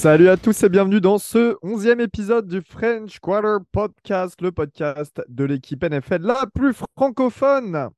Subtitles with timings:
[0.00, 5.20] Salut à tous et bienvenue dans ce onzième épisode du French Quarter Podcast, le podcast
[5.28, 7.90] de l'équipe NFL la plus francophone.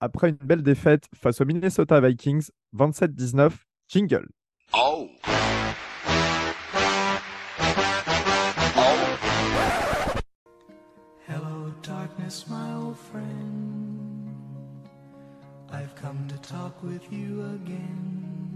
[0.00, 3.52] Après une belle défaite face aux Minnesota Vikings, 27-19,
[3.86, 4.26] jingle.
[4.74, 5.08] Oh.
[11.28, 14.34] Hello, darkness, my old friend.
[15.72, 18.55] I've come to talk with you again.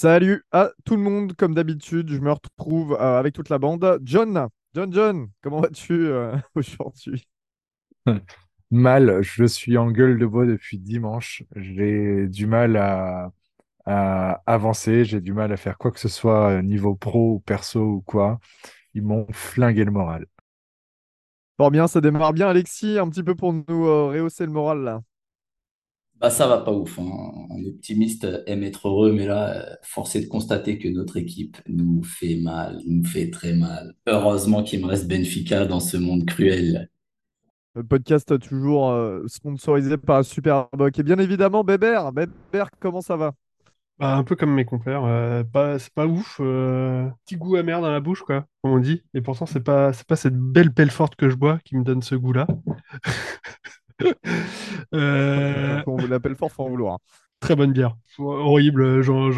[0.00, 3.98] Salut à tout le monde, comme d'habitude, je me retrouve euh, avec toute la bande.
[4.04, 7.26] John, John, John, comment vas-tu euh, aujourd'hui?
[8.70, 11.42] Mal, je suis en gueule de bois depuis dimanche.
[11.56, 13.32] J'ai du mal à,
[13.86, 17.40] à avancer, j'ai du mal à faire quoi que ce soit euh, niveau pro ou
[17.40, 18.38] perso ou quoi.
[18.94, 20.26] Ils m'ont flingué le moral.
[21.58, 24.78] Bon bien, ça démarre bien Alexis, un petit peu pour nous euh, rehausser le moral
[24.84, 25.02] là.
[26.20, 26.98] Bah ça va pas ouf.
[26.98, 27.46] hein.
[27.50, 31.58] Un optimiste aime être heureux, mais là, euh, force est de constater que notre équipe
[31.68, 33.94] nous fait mal, nous fait très mal.
[34.06, 36.90] Heureusement qu'il me reste Benfica dans ce monde cruel.
[37.74, 40.98] Le podcast euh, toujours euh, sponsorisé par Superboc.
[40.98, 43.32] Et bien évidemment, Bébert, Bébert, comment ça va?
[43.98, 47.80] Bah, un peu comme mes confrères, euh, pas, c'est pas ouf, euh, petit goût amer
[47.80, 49.02] dans la bouche, quoi, comme on dit.
[49.12, 51.82] Et pourtant, c'est pas, c'est pas cette belle pelle forte que je bois qui me
[51.82, 52.46] donne ce goût-là.
[54.94, 56.98] Euh, on vous l'appelle fort, faut en vouloir.
[57.40, 57.96] très bonne bière.
[58.18, 59.30] Horrible, j'en,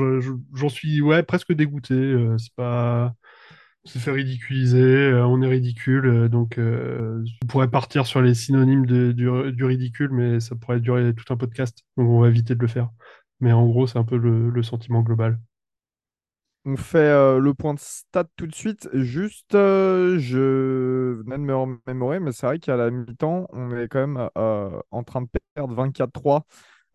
[0.69, 1.95] suis ouais, presque dégoûté.
[1.95, 3.15] euh, c'est pas,
[3.85, 8.35] on s'est fait ridiculiser, euh, on est ridicule, donc euh, on pourrait partir sur les
[8.35, 12.29] synonymes de- du, du ridicule, mais ça pourrait durer tout un podcast, donc on va
[12.29, 12.91] éviter de le faire.
[13.41, 15.39] Mais en gros, c'est un peu le, le sentiment global.
[16.67, 18.89] On fait euh, le point de stat tout de suite.
[18.93, 23.89] Juste, euh, je venais de me remémorer, mais c'est vrai qu'à la mi-temps, on est
[23.89, 26.43] quand même euh, en train de perdre 24-3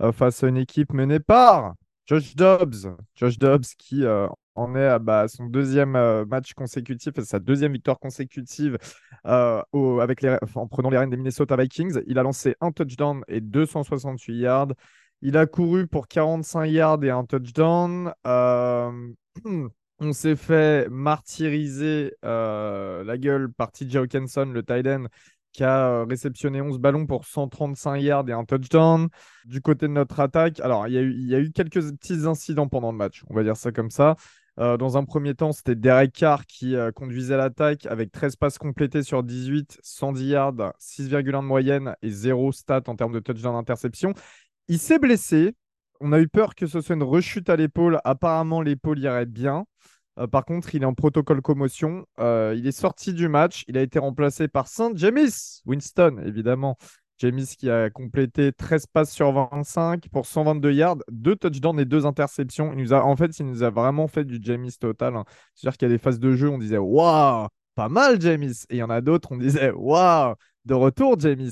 [0.04, 1.74] euh, face à une équipe menée par
[2.06, 2.96] Josh Dobbs.
[3.16, 4.04] Josh Dobbs qui
[4.54, 8.78] en est à bah, son deuxième match consécutif et sa deuxième victoire consécutive
[9.24, 12.02] avec les, en prenant les rênes des Minnesota Vikings.
[12.06, 14.68] Il a lancé un touchdown et 268 yards.
[15.28, 18.14] Il a couru pour 45 yards et un touchdown.
[18.28, 18.92] Euh,
[20.00, 25.06] on s'est fait martyriser euh, la gueule par TJ Hawkinson, le tight end,
[25.52, 29.08] qui a euh, réceptionné 11 ballons pour 135 yards et un touchdown.
[29.46, 32.98] Du côté de notre attaque, alors il y a eu, quelques petits incidents pendant le
[33.00, 34.18] match, on va dire ça comme ça.
[34.58, 39.22] Dans un premier temps, c'était Derek Carr qui conduisait l'attaque avec 13 passes complétées sur
[39.22, 44.14] 18, 110 yards, 6,1 de moyenne et 0 stat en termes de touchdown d'interception.
[44.68, 45.54] Il s'est blessé.
[46.02, 48.00] On a eu peur que ce soit une rechute à l'épaule.
[48.04, 49.66] Apparemment, l'épaule irait bien.
[50.20, 52.06] Euh, par contre, il est en protocole commotion.
[52.20, 53.64] Euh, il est sorti du match.
[53.68, 55.30] Il a été remplacé par Saint James
[55.66, 56.78] Winston, évidemment.
[57.20, 62.06] James qui a complété 13 passes sur 25 pour 122 yards, 2 touchdowns et 2
[62.06, 62.74] interceptions.
[62.74, 65.16] Il nous a, en fait, il nous a vraiment fait du James total.
[65.16, 65.24] hein.
[65.54, 68.44] C'est-à-dire qu'il y a des phases de jeu, on disait Waouh, pas mal, James.
[68.70, 71.50] Et il y en a d'autres, on disait Waouh, de retour, James.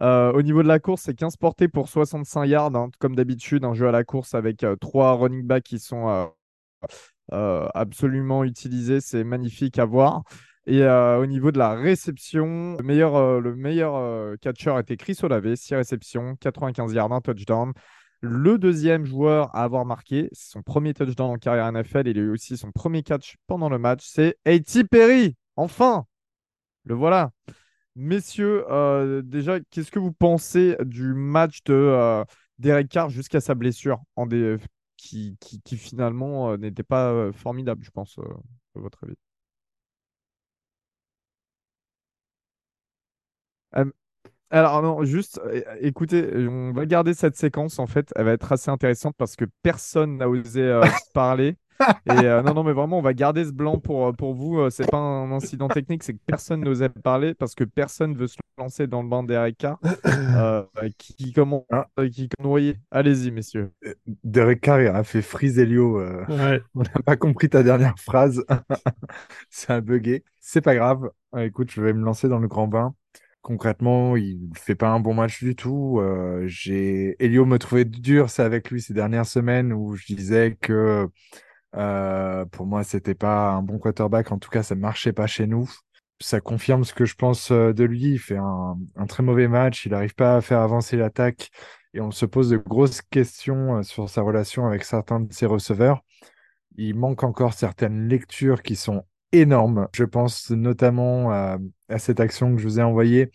[0.00, 3.64] Euh, au niveau de la course, c'est 15 portées pour 65 yards, hein, comme d'habitude,
[3.64, 6.30] un jeu à la course avec euh, trois running backs qui sont
[7.32, 9.00] euh, absolument utilisés.
[9.00, 10.22] C'est magnifique à voir.
[10.66, 15.76] Et au niveau de la réception, le meilleur, le meilleur catcher était Chris Olave, 6
[15.76, 17.72] réceptions, 95 yards, un touchdown.
[18.20, 22.30] Le deuxième joueur à avoir marqué, son premier touchdown en carrière NFL, il a eu
[22.30, 24.84] aussi son premier catch pendant le match, c'est A.T.
[24.84, 25.36] Perry.
[25.56, 26.04] Enfin,
[26.84, 27.30] le voilà.
[28.00, 34.00] Messieurs, euh, déjà, qu'est-ce que vous pensez du match de euh, Carr jusqu'à sa blessure?
[34.16, 34.56] En dé-
[34.96, 35.36] qui,
[35.76, 38.22] finalement euh, n'était pas euh, formidable, je pense, euh,
[38.76, 39.16] à votre avis.
[43.76, 43.84] Euh,
[44.50, 45.40] Alors non, juste
[45.80, 49.46] écoutez, on va garder cette séquence en fait, elle va être assez intéressante parce que
[49.62, 50.82] personne n'a osé euh,
[51.14, 51.56] parler.
[52.06, 54.58] Et euh, non, non, mais vraiment, on va garder ce blanc pour, euh, pour vous.
[54.58, 58.26] Euh, c'est pas un incident technique, c'est que personne n'osait parler parce que personne veut
[58.26, 60.64] se lancer dans le bain d'Eric Carr euh,
[60.98, 61.32] qui,
[61.70, 61.86] Ah.
[62.00, 62.76] euh, qui noyer.
[62.90, 63.70] Allez-y, messieurs.
[64.24, 66.00] Derek Carr il a fait freeze Elio.
[66.00, 66.60] euh, Ouais.
[66.74, 68.44] on n'a pas compris ta dernière phrase.
[69.50, 70.24] C'est un bugué.
[70.40, 71.10] C'est pas grave.
[71.38, 72.94] Écoute, je vais me lancer dans le grand bain.
[73.42, 76.00] Concrètement, il fait pas un bon match du tout.
[76.00, 80.56] Euh, j'ai Elio me trouvait dur, c'est avec lui ces dernières semaines où je disais
[80.60, 81.08] que
[81.76, 84.32] euh, pour moi c'était pas un bon quarterback.
[84.32, 85.70] En tout cas, ça marchait pas chez nous.
[86.20, 88.12] Ça confirme ce que je pense euh, de lui.
[88.12, 88.76] Il fait un,
[89.08, 89.86] très mauvais match.
[89.86, 91.50] Il n'arrive pas à faire avancer l'attaque
[91.94, 95.46] et on se pose de grosses questions euh, sur sa relation avec certains de ses
[95.46, 96.02] receveurs.
[96.76, 99.88] Il manque encore certaines lectures qui sont énormes.
[99.94, 101.58] Je pense notamment à,
[101.98, 103.30] cette action que je vous ai envoyée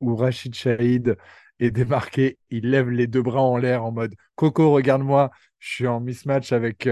[0.00, 1.16] où Rachid Shahid
[1.60, 2.38] est démarqué.
[2.50, 6.52] Il lève les deux bras en l'air en mode Coco, regarde-moi, je suis en mismatch
[6.52, 6.86] avec,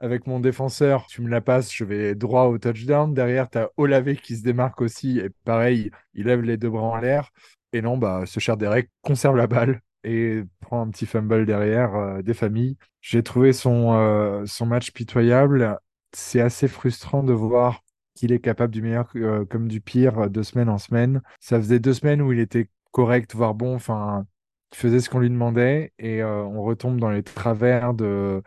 [0.00, 3.12] avec mon défenseur, tu me la passes, je vais droit au touchdown.
[3.12, 5.18] Derrière, tu as Olavé qui se démarque aussi.
[5.18, 7.30] Et pareil, il lève les deux bras en l'air.
[7.72, 11.94] Et non, bah, ce cher Derek conserve la balle et prend un petit fumble derrière
[11.96, 12.76] euh, des familles.
[13.00, 15.78] J'ai trouvé son, euh, son match pitoyable.
[16.12, 17.82] C'est assez frustrant de voir
[18.14, 21.22] qu'il est capable du meilleur euh, comme du pire de semaine en semaine.
[21.40, 24.26] Ça faisait deux semaines où il était correct, voire bon, enfin,
[24.72, 28.42] il faisait ce qu'on lui demandait et on retombe dans les travers de,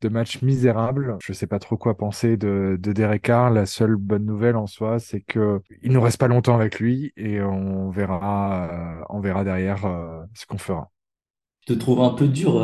[0.00, 1.18] de matchs misérables.
[1.22, 3.50] Je sais pas trop quoi penser de, de Derek Carr.
[3.50, 7.12] La seule bonne nouvelle en soi, c'est que il nous reste pas longtemps avec lui
[7.16, 9.80] et on verra, on verra derrière
[10.34, 10.90] ce qu'on fera.
[11.66, 12.54] Je te trouve un peu dur,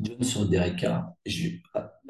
[0.00, 1.12] John, sur Derek Carr.
[1.26, 1.48] Je,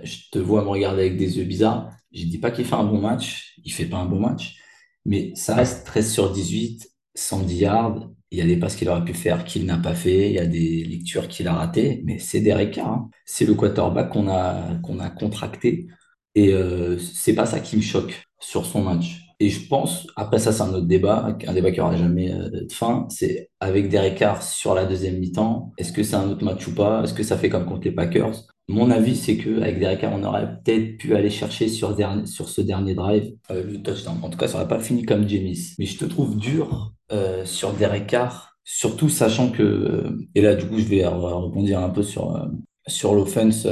[0.03, 1.91] je, te vois me regarder avec des yeux bizarres.
[2.13, 3.59] Je dis pas qu'il fait un bon match.
[3.65, 4.57] Il fait pas un bon match.
[5.05, 8.11] Mais ça reste 13 sur 18, 110 yards.
[8.31, 10.29] Il y a des passes qu'il aurait pu faire qu'il n'a pas fait.
[10.31, 12.03] Il y a des lectures qu'il a ratées.
[12.05, 12.79] Mais c'est Derek.
[12.79, 13.09] Hein.
[13.25, 15.89] C'est le quarterback qu'on a, a contracté.
[16.35, 19.31] Et euh, c'est pas ça qui me choque sur son match.
[19.43, 22.51] Et je pense, après ça, c'est un autre débat, un débat qui aura jamais euh,
[22.51, 23.07] de fin.
[23.09, 27.03] C'est avec Derek sur la deuxième mi-temps, est-ce que c'est un autre match ou pas?
[27.03, 28.37] Est-ce que ça fait comme contre les Packers?
[28.69, 31.97] Mon avis, c'est qu'avec Derek Carr, on aurait peut-être pu aller chercher sur,
[32.27, 34.19] sur ce dernier drive euh, le touchdown.
[34.23, 35.55] En tout cas, ça n'aurait pas fini comme James.
[35.79, 40.67] Mais je te trouve dur euh, sur Derek Carr, surtout sachant que, et là, du
[40.67, 42.49] coup, je vais rebondir un peu sur,
[42.87, 43.67] sur l'offense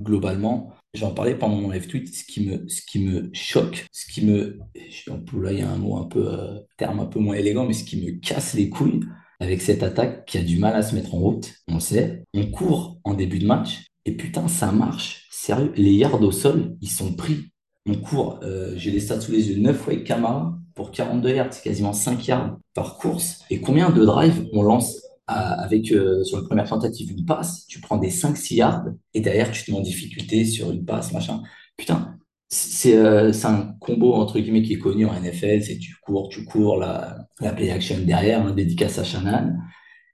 [0.00, 0.72] globalement.
[0.94, 4.24] J'en parlais pendant mon live tweet, ce qui me, ce qui me choque, ce qui
[4.24, 7.66] me, là il y a un mot un peu, euh, terme un peu moins élégant,
[7.66, 9.00] mais ce qui me casse les couilles
[9.38, 12.46] avec cette attaque qui a du mal à se mettre en route, on sait, on
[12.46, 15.28] court en début de match, et putain, ça marche.
[15.30, 17.50] Sérieux, les yards au sol, ils sont pris.
[17.86, 21.34] On court, euh, j'ai les stats sous les yeux, 9 fois avec Camara pour 42
[21.34, 23.44] yards, c'est quasiment 5 yards par course.
[23.50, 27.80] Et combien de drives on lance avec euh, sur la première tentative une passe, tu
[27.80, 31.42] prends des 5-6 yards et derrière tu te mets en difficulté sur une passe, machin.
[31.76, 32.16] Putain,
[32.48, 36.44] c'est euh, un combo entre guillemets qui est connu en NFL, c'est tu cours, tu
[36.44, 39.54] cours, la, la play action derrière, un dédicace à Shannon.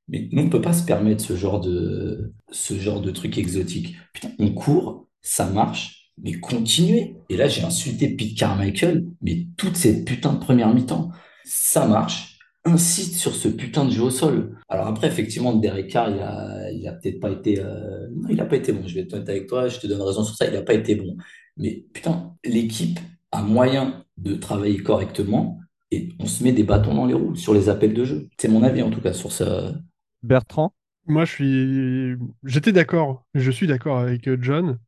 [0.08, 3.36] Mais nous, on ne peut pas se permettre ce genre de, ce genre de truc
[3.36, 3.96] exotique.
[4.14, 7.16] Putain, on court, ça marche, mais continuez.
[7.28, 11.10] Et là, j'ai insulté Pete Carmichael, mais toute cette putain de première mi-temps,
[11.44, 14.56] ça marche, incite sur ce putain de jeu au sol.
[14.68, 18.40] Alors après, effectivement, Derek Carr, il a, il a peut-être pas été, euh, non, il
[18.40, 18.86] a pas été bon.
[18.86, 20.46] Je vais être honnête avec toi, je te donne raison sur ça.
[20.46, 21.16] Il a pas été bon.
[21.56, 22.98] Mais putain, l'équipe
[23.32, 25.60] a moyen de travailler correctement
[25.90, 28.28] et on se met des bâtons dans les roues sur les appels de jeu.
[28.38, 29.74] C'est mon avis en tout cas sur ça.
[30.22, 30.72] Bertrand?
[31.06, 33.24] Moi, je suis, j'étais d'accord.
[33.34, 34.78] Je suis d'accord avec John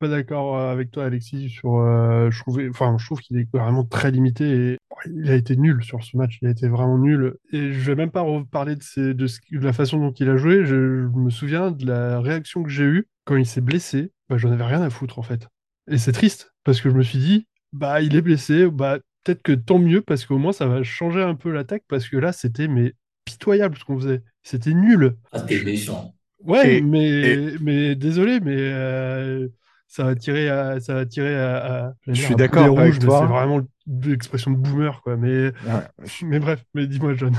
[0.00, 1.76] pas d'accord euh, avec toi, Alexis, sur.
[1.76, 5.56] Euh, je trouvais, enfin, je trouve qu'il est vraiment très limité et il a été
[5.56, 6.38] nul sur ce match.
[6.42, 7.36] Il a été vraiment nul.
[7.52, 10.64] Et je vais même pas reparler de, de, la façon dont il a joué.
[10.64, 14.10] Je, me souviens de la réaction que j'ai eue quand il s'est blessé.
[14.28, 15.46] Bah, j'en avais rien à foutre en fait.
[15.90, 18.68] Et c'est triste parce que je me suis dit, bah, il est blessé.
[18.68, 22.08] Bah, peut-être que tant mieux parce qu'au moins ça va changer un peu l'attaque parce
[22.08, 22.94] que là, c'était mais
[23.26, 24.22] pitoyable ce qu'on faisait.
[24.42, 25.16] C'était nul.
[25.30, 26.14] Ah, c'était méchant.
[26.42, 29.48] Ouais, mais, mais désolé, mais euh,
[29.90, 33.18] ça va tirer à, ça va tirer à, je suis d'accord avec toi.
[33.20, 33.60] C'est vraiment
[34.06, 35.16] l'expression de boomer, quoi.
[35.16, 35.50] Mais,
[36.22, 37.34] mais bref, mais dis-moi, John.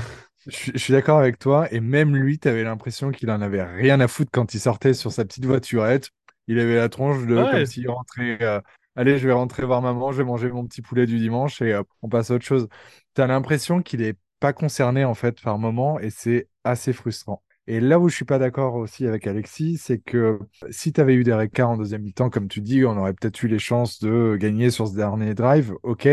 [0.46, 1.66] Je, suis d'accord avec toi.
[1.72, 4.92] Et même lui, tu avais l'impression qu'il en avait rien à foutre quand il sortait
[4.92, 6.10] sur sa petite voiturette.
[6.46, 8.36] Il avait la tronche de comme s'il rentrait.
[8.42, 8.60] Euh,
[8.96, 11.80] Allez, je vais rentrer voir maman, je vais manger mon petit poulet du dimanche et
[12.02, 12.68] on passe à autre chose.
[13.14, 17.42] Tu as l'impression qu'il est pas concerné en fait par moment et c'est assez frustrant.
[17.68, 20.40] Et là où je suis pas d'accord aussi avec Alexis, c'est que
[20.70, 23.40] si tu avais eu des récarts en deuxième mi-temps, comme tu dis, on aurait peut-être
[23.44, 26.08] eu les chances de gagner sur ce dernier drive, ok,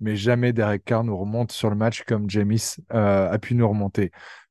[0.00, 2.56] mais jamais Derek Carr nous remonte sur le match comme James
[2.94, 4.10] euh, a pu nous remonter.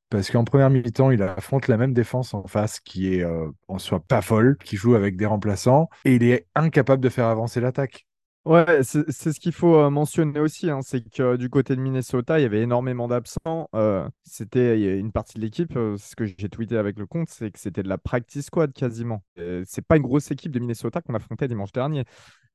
[0.10, 3.78] Parce qu'en première mi-temps, il affronte la même défense en face qui est euh, en
[3.78, 7.60] soi pas folle, qui joue avec des remplaçants, et il est incapable de faire avancer
[7.60, 8.07] l'attaque.
[8.48, 12.40] Ouais, c'est ce qu'il faut euh, mentionner aussi, hein, c'est que du côté de Minnesota,
[12.40, 13.68] il y avait énormément d'absents.
[13.76, 17.52] Euh, c'était une partie de l'équipe, euh, ce que j'ai tweeté avec le compte, c'est
[17.52, 19.22] que c'était de la practice squad quasiment.
[19.66, 22.06] c'est pas une grosse équipe de Minnesota qu'on affrontait dimanche dernier.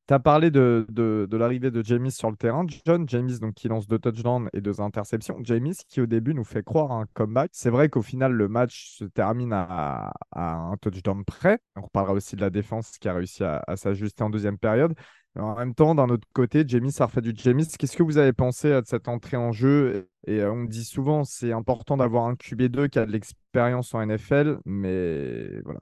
[0.09, 0.87] Tu as parlé de,
[1.31, 2.65] l'arrivée de James sur le terrain.
[2.87, 5.39] John James, donc, qui lance deux touchdowns et deux interceptions.
[5.43, 7.51] James, qui au début nous fait croire un comeback.
[7.53, 11.59] C'est vrai qu'au final, le match se termine à, un touchdown près.
[11.77, 14.95] On reparlera aussi de la défense qui a réussi à s'ajuster en deuxième période.
[15.39, 17.63] En même temps, d'un autre côté, James a refait du James.
[17.79, 20.11] Qu'est-ce que vous avez pensé de cette entrée en jeu?
[20.27, 24.05] Et euh, on dit souvent, c'est important d'avoir un QB2 qui a de l'expérience en
[24.05, 25.81] NFL, mais voilà.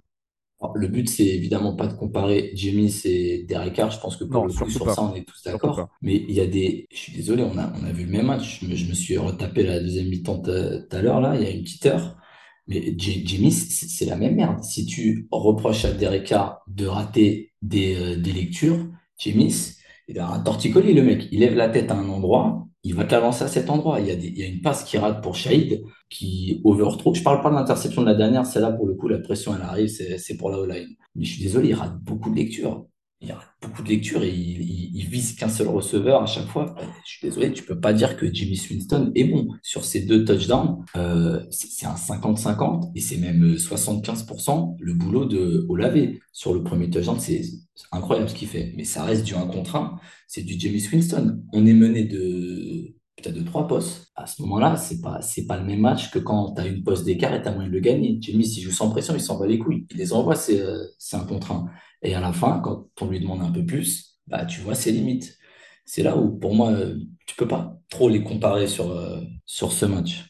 [0.76, 3.90] le but, c'est évidemment pas de comparer James et Derek Carr.
[3.90, 5.88] Je pense que pour le coup, sur ça, on est tous d'accord.
[6.00, 6.86] Mais il y a des.
[6.92, 8.60] Je suis désolé, on a, on a vu le même match.
[8.62, 10.50] Je me, suis retapé la deuxième mi-temps tout
[10.96, 12.16] à l'heure, là, il y a une petite heure.
[12.68, 14.62] Mais Jimmy, c'est la même merde.
[14.62, 18.86] Si tu reproches à Derek Carr de rater des, euh, des lectures,
[19.20, 19.54] Jimmy,
[20.08, 21.28] il a un torticolis, le mec.
[21.30, 24.00] Il lève la tête à un endroit, il va qu'avancer à cet endroit.
[24.00, 27.14] Il y, a il y a une passe qui rate pour Shahid, qui overthrow.
[27.14, 29.62] Je parle pas de l'interception de la dernière, celle-là, pour le coup, la pression, elle
[29.62, 30.96] arrive, c'est pour la O-line.
[31.14, 32.86] Mais je suis désolé, il rate beaucoup de lectures
[33.20, 36.74] il y a beaucoup de lectures et il, vise qu'un seul receveur à chaque fois.
[37.04, 40.24] Je suis désolé, tu peux pas dire que Jimmy Swinston est bon sur ces deux
[40.24, 40.84] touchdowns.
[40.96, 46.88] Euh, c'est un 50-50 et c'est même 75% le boulot de Olave sur le premier
[46.90, 47.18] touchdown.
[47.18, 47.42] C'est
[47.90, 49.98] incroyable ce qu'il fait, mais ça reste du 1 contre 1.
[50.28, 51.42] C'est du Jimmy Swinston.
[51.52, 54.10] On est mené de peut-être de trois postes.
[54.16, 56.82] À ce moment-là, c'est pas c'est pas le même match que quand tu as une
[56.82, 58.18] poste d'écart et tu as moyen de le gagner.
[58.20, 59.86] Jimmy, s'il joue sans pression, il s'en va les couilles.
[59.90, 61.66] Il les envoie, c'est euh, un contre 1.
[62.02, 64.92] Et à la fin, quand on lui demande un peu plus, bah, tu vois ses
[64.92, 65.36] limites.
[65.84, 66.72] C'est là où, pour moi,
[67.26, 70.24] tu peux pas trop les comparer sur, euh, sur ce match.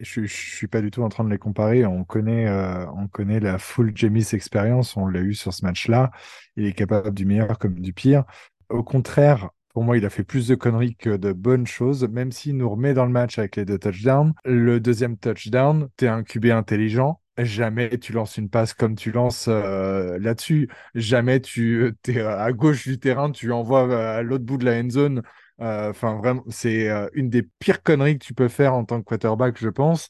[0.00, 1.86] je, ne suis pas du tout en train de les comparer.
[1.86, 4.96] On connaît, euh, on connaît la full Jamis expérience.
[4.96, 6.10] On l'a eu sur ce match-là.
[6.56, 8.24] Il est capable du meilleur comme du pire.
[8.68, 12.32] Au contraire, pour moi, il a fait plus de conneries que de bonnes choses, même
[12.32, 14.34] s'il nous remet dans le match avec les deux touchdowns.
[14.44, 19.10] Le deuxième touchdown, tu es un QB intelligent Jamais tu lances une passe comme tu
[19.10, 20.68] lances euh, là-dessus.
[20.94, 24.78] Jamais tu es à gauche du terrain, tu envoies euh, à l'autre bout de la
[24.78, 25.22] end zone.
[25.60, 29.06] Euh, enfin, vraiment, c'est une des pires conneries que tu peux faire en tant que
[29.06, 30.08] quarterback, je pense.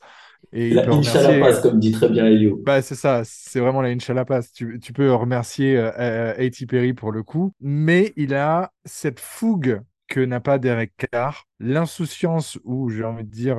[0.53, 2.61] Et la Inch'Allah passe, comme dit très bien Elio.
[2.65, 4.53] Bah, c'est ça, c'est vraiment la Inch'Allah passe.
[4.53, 6.67] Tu, tu peux remercier A.T.
[6.67, 12.59] Perry pour le coup, mais il a cette fougue que n'a pas Derek Carr, l'insouciance
[12.65, 13.59] ou j'ai envie de dire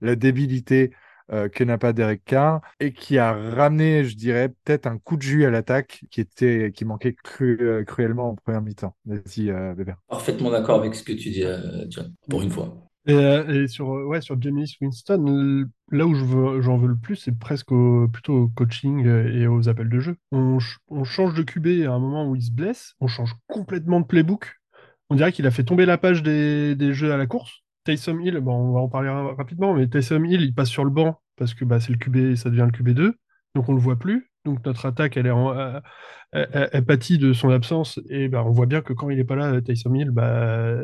[0.00, 0.90] la débilité
[1.32, 5.16] euh, que n'a pas Derek Carr et qui a ramené, je dirais, peut-être un coup
[5.16, 8.96] de jus à l'attaque qui était qui manquait euh, cruellement en première mi-temps.
[9.04, 9.72] Vas-y, euh,
[10.08, 11.44] Parfaitement d'accord avec ce que tu dis,
[11.88, 12.89] John, pour une fois.
[13.06, 17.72] Et, sur, ouais, sur Jamie Winston, là où j'en veux, le plus, c'est presque
[18.12, 20.16] plutôt au coaching et aux appels de jeu.
[20.32, 20.58] On,
[21.04, 24.60] change de QB à un moment où il se blesse, on change complètement de playbook.
[25.08, 27.62] On dirait qu'il a fait tomber la page des, des jeux à la course.
[27.84, 30.90] Taysom Hill, bon, on va en parler rapidement, mais Taysom Hill, il passe sur le
[30.90, 33.14] banc parce que bah, c'est le QB, ça devient le QB2,
[33.54, 34.29] donc on le voit plus.
[34.44, 35.80] Donc notre attaque, elle est euh,
[36.34, 39.94] de son absence, et bah, on voit bien que quand il n'est pas là, Taysom
[39.94, 40.76] Hill, bah,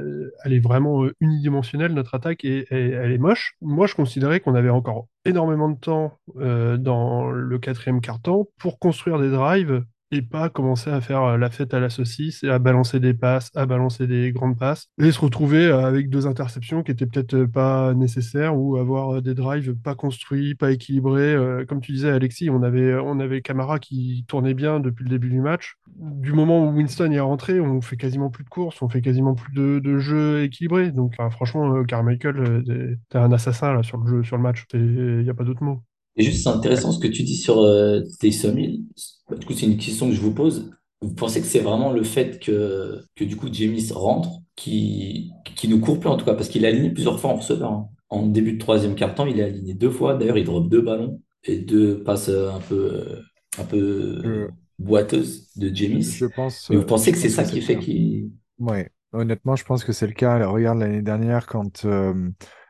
[0.44, 3.54] elle est vraiment euh, unidimensionnelle, notre attaque, et, elle est moche.
[3.62, 8.78] Moi, je considérais qu'on avait encore énormément de temps euh, dans le quatrième quart-temps pour
[8.78, 12.48] construire des drives et pas commencer à faire euh, la fête à la saucisse et
[12.48, 16.26] à balancer des passes, à balancer des grandes passes et se retrouver euh, avec deux
[16.26, 21.36] interceptions qui étaient peut-être euh, pas nécessaires ou avoir des drives pas construits, pas équilibrés.
[21.68, 25.30] Comme tu disais, Alexis, on avait, on avait Camara qui tournait bien depuis le début
[25.30, 25.76] du match.
[25.96, 29.34] Du moment où Winston est rentré, on fait quasiment plus de courses, on fait quasiment
[29.34, 30.92] plus de, de jeux équilibrés.
[30.92, 32.62] Donc, franchement, Carmichael,
[33.08, 34.64] t'es un assassin là, sur le jeu, sur le match.
[34.74, 35.82] Il n'y a pas d'autre mot.
[36.16, 38.84] Et juste, c'est intéressant ce que tu dis sur euh, Taysom Hill.
[39.28, 40.70] Bah, du coup, c'est une question que je vous pose.
[41.02, 45.68] Vous pensez que c'est vraiment le fait que, que du coup, James rentre qui, qui
[45.68, 47.70] nous court plus, en tout cas, parce qu'il a aligné plusieurs fois en receveur.
[47.70, 47.88] Hein.
[48.08, 50.14] En début de troisième quart-temps, il est aligné deux fois.
[50.14, 53.18] D'ailleurs, il drop deux ballons et deux passes euh, un peu,
[53.58, 56.02] un peu euh, boiteuses de James.
[56.02, 58.30] Je pense, Mais vous pensez que c'est ça qui fait qu'il.
[58.58, 60.46] Ouais, honnêtement, je pense que c'est le cas.
[60.46, 61.84] regarde l'année dernière, quand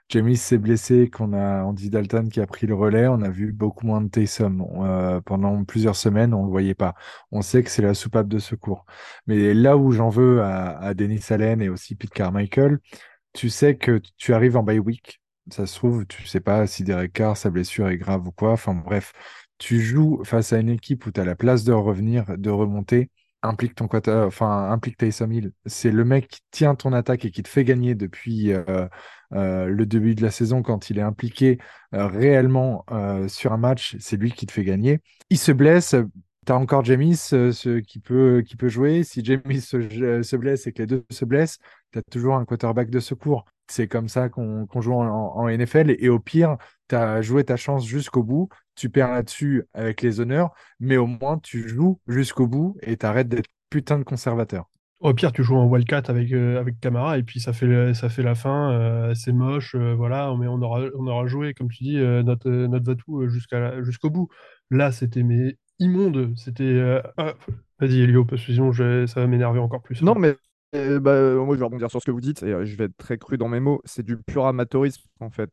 [0.08, 3.08] Jamie s'est blessé, qu'on a Andy Dalton qui a pris le relais.
[3.08, 4.84] On a vu beaucoup moins de Taysom.
[4.84, 6.94] Euh, pendant plusieurs semaines, on ne le voyait pas.
[7.32, 8.86] On sait que c'est la soupape de secours.
[9.26, 12.78] Mais là où j'en veux à, Denis Allen et aussi Pete Carmichael,
[13.32, 15.20] tu sais que tu arrives en bye week.
[15.50, 18.52] Ça se trouve, tu sais pas si Derek Carr, sa blessure est grave ou quoi.
[18.52, 19.12] Enfin bref,
[19.58, 23.10] tu joues face à une équipe où tu as la place de revenir, de remonter
[23.46, 23.88] implique ton
[24.26, 25.52] enfin implique Taysom Hill.
[25.66, 28.86] C'est le mec qui tient ton attaque et qui te fait gagner depuis euh,
[29.32, 31.58] euh, le début de la saison quand il est impliqué
[31.94, 32.84] euh, réellement
[33.28, 33.96] sur un match.
[34.00, 35.00] C'est lui qui te fait gagner.
[35.30, 35.94] Il se blesse.
[36.46, 37.30] Tu as encore Jamis
[37.86, 39.02] qui, peut, qui peut jouer.
[39.02, 41.58] Si Jamis se, blesse et que les deux se blessent,
[41.92, 43.44] tu as toujours un quarterback de secours.
[43.68, 45.96] C'est comme ça qu'on joue en, en, NFL.
[45.98, 46.56] Et, au pire,
[46.88, 51.06] tu as joué ta chance jusqu'au bout tu perds là-dessus avec les honneurs, mais au
[51.06, 54.70] moins tu joues jusqu'au bout et t'arrêtes d'être putain de conservateur.
[55.00, 58.08] Au pire, tu joues en wildcat avec, euh, avec Camara et puis ça fait, ça
[58.08, 61.68] fait la fin, euh, c'est moche, euh, voilà, mais on aura, on aura joué, comme
[61.68, 64.28] tu dis, notre, notre Vatou jusqu'à, jusqu'au bout.
[64.70, 67.02] Là, c'était mais immonde, c'était...
[67.16, 67.34] Ah,
[67.78, 70.00] vas-y, Elio, parce que sinon ça va m'énerver encore plus.
[70.02, 70.36] Non, mais
[71.00, 73.18] bah, moi, je vais rebondir sur ce que vous dites, et je vais être très
[73.18, 73.80] cru dans mes mots.
[73.84, 75.50] C'est du pur amateurisme, en fait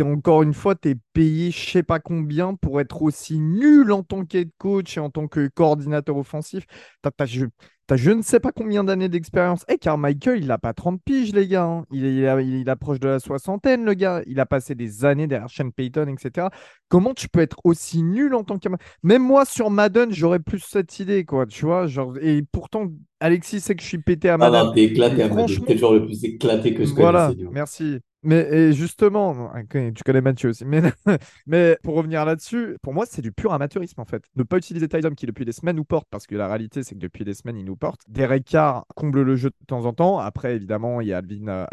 [0.00, 4.02] encore une fois, tu es payé je sais pas combien pour être aussi nul en
[4.02, 6.64] tant qu'aide coach et en tant que coordinateur offensif.
[7.86, 9.64] T'as je ne sais pas combien d'années d'expérience.
[9.68, 11.64] Eh, Carmichael, il n'a pas 30 piges, les gars.
[11.64, 11.84] hein.
[11.92, 14.22] Il, est- il a- il approche de la soixantaine, le gars.
[14.26, 16.48] Il a passé des années derrière Sean Payton, etc.
[16.88, 18.68] Comment tu peux être aussi nul en tant que...
[19.02, 21.44] Même moi, sur Madden, j'aurais plus cette idée, quoi.
[21.46, 22.14] Tu vois, genre...
[22.22, 22.86] Et pourtant,
[23.20, 24.64] Alexis sait que je suis pété à Ah Madden.
[24.66, 25.36] non, t'es éclaté Et à Madden.
[25.38, 27.38] franchement- T'es le le plus éclaté que je Voilà, connaisse.
[27.40, 27.50] Elio.
[27.52, 27.98] merci.
[28.24, 30.64] Mais justement, ok, tu connais Mathieu aussi,
[31.46, 34.24] mais, pour revenir là-dessus, pour moi, c'est du pur amateurisme en fait.
[34.34, 36.94] Ne pas utiliser Tyson qui depuis des semaines nous porte, parce que la réalité, c'est
[36.94, 38.00] que depuis des semaines, il nous porte.
[38.08, 40.18] Derek Carr comble le jeu de temps en temps.
[40.18, 41.66] Après, évidemment, il y a Alvin, euh,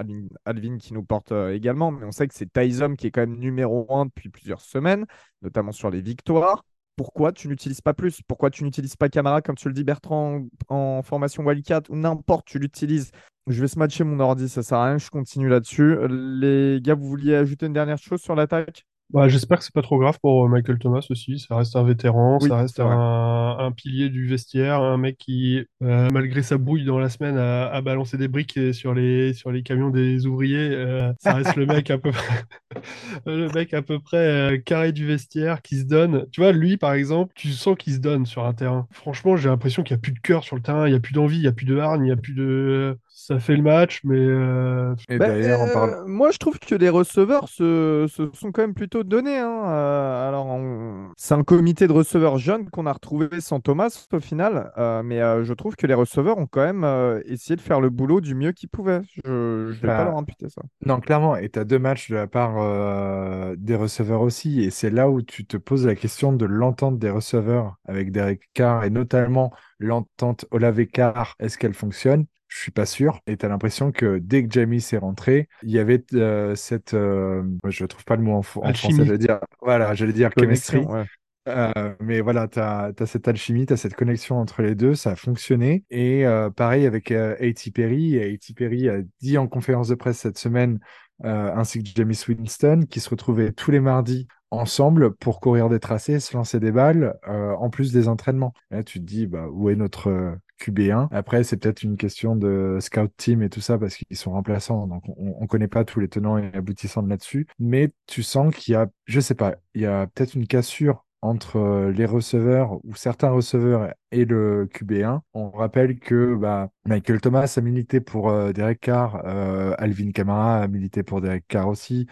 [0.46, 3.22] Alvin qui nous porte euh, également, mais on sait que c'est Tyson qui est quand
[3.22, 5.06] même numéro un depuis plusieurs semaines,
[5.42, 6.66] notamment sur les victoires.
[6.98, 8.22] Pourquoi tu n'utilises pas plus?
[8.28, 12.46] Pourquoi tu n'utilises pas Camara, comme tu le dis, Bertrand, en formation Wildcat ou n'importe,
[12.46, 13.12] tu l'utilises
[13.48, 15.98] je vais se matcher mon ordi, ça sert à rien, je continue là-dessus.
[16.10, 18.86] Les gars, vous vouliez ajouter une dernière chose sur l'attaque?
[19.10, 21.38] Bah, j'espère que c'est pas trop grave pour euh, Michael Thomas aussi.
[21.38, 25.60] Ça reste un vétéran, Oui, ça reste un, un pilier du vestiaire, un mec qui,
[25.84, 29.34] euh, malgré sa bouille dans la semaine, a, a balancé des briques euh, sur les,
[29.34, 30.70] sur les camions des ouvriers.
[30.72, 32.46] Euh, ça reste le mec à peu près,
[33.26, 34.18] le mec à peu près
[34.54, 36.26] euh, carré du vestiaire qui se donne.
[36.32, 38.88] Tu vois, lui, par exemple, tu sens qu'il se donne sur un terrain.
[38.92, 41.02] Franchement, j'ai l'impression qu'il n'y a plus de cœur sur le terrain, il n'y a
[41.02, 42.98] plus d'envie, il n'y a plus de hargne, il n'y a plus de.
[43.14, 46.08] Ça fait le match, mais euh, Et Bah, d'ailleurs, en euh, parlant.
[46.08, 49.38] Moi, je trouve que les receveurs se, se sont quand même plutôt donnés.
[49.38, 49.64] hein.
[49.66, 54.20] Euh, alors, on- c'est un comité de receveurs jeunes qu'on a retrouvé sans Thomas au
[54.22, 54.72] final.
[54.78, 57.82] Euh, mais euh, je trouve que les receveurs ont quand même euh, essayé de faire
[57.82, 59.02] le boulot du mieux qu'ils pouvaient.
[59.26, 60.62] Je ne vais pas Bah, leur imputer ça.
[60.86, 64.72] Non, clairement, et tu as deux matchs de la part euh, des receveurs aussi, et
[64.72, 68.84] c'est là où tu te poses la question de l'entente des receveurs avec Derek Carr,
[68.84, 72.26] et notamment l'entente Olave Carr, est-ce qu'elle fonctionne?
[72.54, 75.72] Je suis pas sûr, et tu as l'impression que dès que Jamie s'est rentré, il
[75.72, 79.40] y avait euh, cette, euh, je trouve pas le mot en, en français, j'allais dire,
[79.62, 81.06] voilà, j'allais dire chemistry, ouais.
[81.48, 85.12] euh, mais voilà, tu as, cette alchimie, tu as cette connexion entre les deux, ça
[85.12, 85.86] a fonctionné.
[85.90, 87.72] Et euh, pareil avec A.T.
[87.72, 88.20] Perry.
[88.20, 88.54] A.T.
[88.54, 90.80] Perry a dit en conférence de presse cette semaine,
[91.24, 96.20] ainsi que James Winston, qui se retrouvaient tous les mardis ensemble pour courir des tracés,
[96.20, 98.54] se lancer des balles, euh, en plus des entraînements.
[98.72, 101.08] Et là, tu te dis, bah, où est notre QB1?
[101.12, 104.88] Après, c'est peut-être une question de scout team et tout ça, parce qu'ils sont remplaçants,
[104.88, 107.48] donc on, on connaît pas tous les tenants et aboutissants de là-dessus.
[107.60, 111.06] Mais tu sens qu'il y a, je sais pas, il y a peut-être une cassure
[111.22, 115.22] entre euh, les receveurs ou certains receveurs et le QB1.
[115.34, 120.64] On rappelle que bah, Michael Thomas a milité pour euh, Derek Carr, euh, Alvin Kamara
[120.64, 122.08] a milité pour Derek Carr aussi.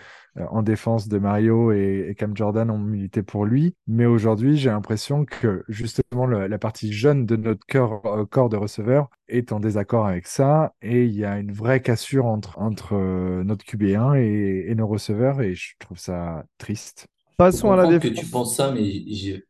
[0.51, 3.75] En défense de Mario et, Cam Jordan ont milité pour lui.
[3.87, 9.51] Mais aujourd'hui, j'ai l'impression que justement la partie jeune de notre corps, de receveurs est
[9.51, 10.73] en désaccord avec ça.
[10.81, 12.61] Et il y a une vraie cassure entre,
[13.43, 15.41] notre QB1 et, et nos receveurs.
[15.41, 17.09] Et je trouve ça triste.
[17.47, 18.09] Je Passons à la comprends que défense.
[18.09, 19.03] tu penses ça, mais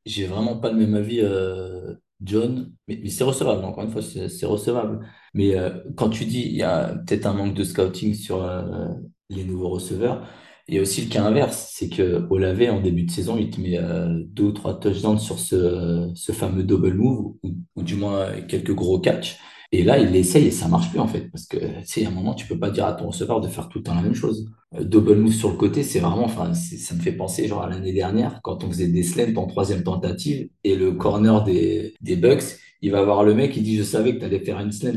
[0.06, 2.72] j'ai vraiment pas le même avis, euh, John.
[2.88, 5.06] Mais, mais c'est recevable, encore une fois, c'est recevable.
[5.34, 8.88] Mais euh, quand tu dis il y a peut-être un manque de scouting sur euh,
[9.30, 10.28] les nouveaux receveurs,
[10.68, 13.50] il y a aussi le cas inverse, c'est que Olave, en début de saison, il
[13.50, 13.80] te met
[14.28, 18.74] deux ou trois touchdowns sur ce, ce fameux double move, ou, ou du moins quelques
[18.76, 19.40] gros catchs.
[19.72, 22.12] Et là, il l'essaye et ça marche plus en fait, parce que sais, à un
[22.12, 24.16] moment, tu peux pas dire à ton receveur de faire tout le temps la même
[24.16, 24.48] chose.
[24.76, 27.62] Euh, double move sur le côté, c'est vraiment, enfin, c'est- ça me fait penser genre
[27.62, 31.94] à l'année dernière, quand on faisait des slants en troisième tentative, et le corner des,
[32.02, 32.44] des Bucks,
[32.82, 34.94] il va voir le mec, il dit, je savais que tu allais faire une slant,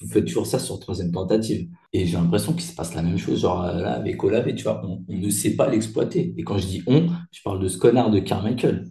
[0.00, 1.68] vous faites toujours ça sur troisième tentative.
[1.92, 4.62] Et j'ai l'impression qu'il se passe la même chose, genre euh, là, avec Olave, tu
[4.62, 6.34] vois, on, on ne sait pas l'exploiter.
[6.36, 8.84] Et quand je dis on, je parle de ce connard de Carmichael.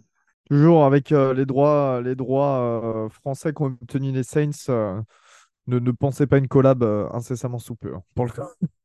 [0.48, 5.00] Toujours avec euh, les droits, les droits euh, français qu'ont obtenus les Saints, euh,
[5.66, 6.82] ne, pensez pas une collab
[7.12, 7.94] incessamment sous peu.
[7.94, 8.02] hein.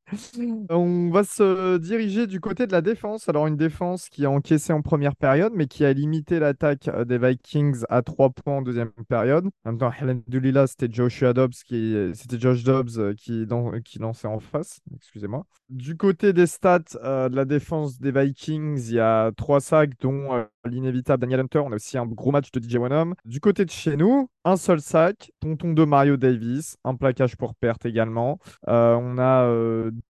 [0.70, 3.30] On va se diriger du côté de la défense.
[3.30, 7.06] Alors, une défense qui a encaissé en première période, mais qui a limité l'attaque euh,
[7.06, 9.46] des Vikings à 3 points en deuxième période.
[9.66, 14.00] En même temps, Alhamdoulilah, c'était Joshua Dobbs qui, c'était Josh Dobbs euh, qui, dan- qui
[14.00, 14.82] lançait en face.
[14.96, 15.46] Excusez-moi.
[15.70, 19.92] Du côté des stats euh, de la défense des Vikings, il y a trois sacs,
[20.02, 21.60] dont l'inévitable Daniel Hunter.
[21.60, 23.16] On a aussi un gros match de DJ Wanham.
[23.26, 27.56] Du côté de chez nous, un seul sac, tonton de Mario Davis, un plaquage pour
[27.56, 28.38] perte également.
[28.68, 29.50] On a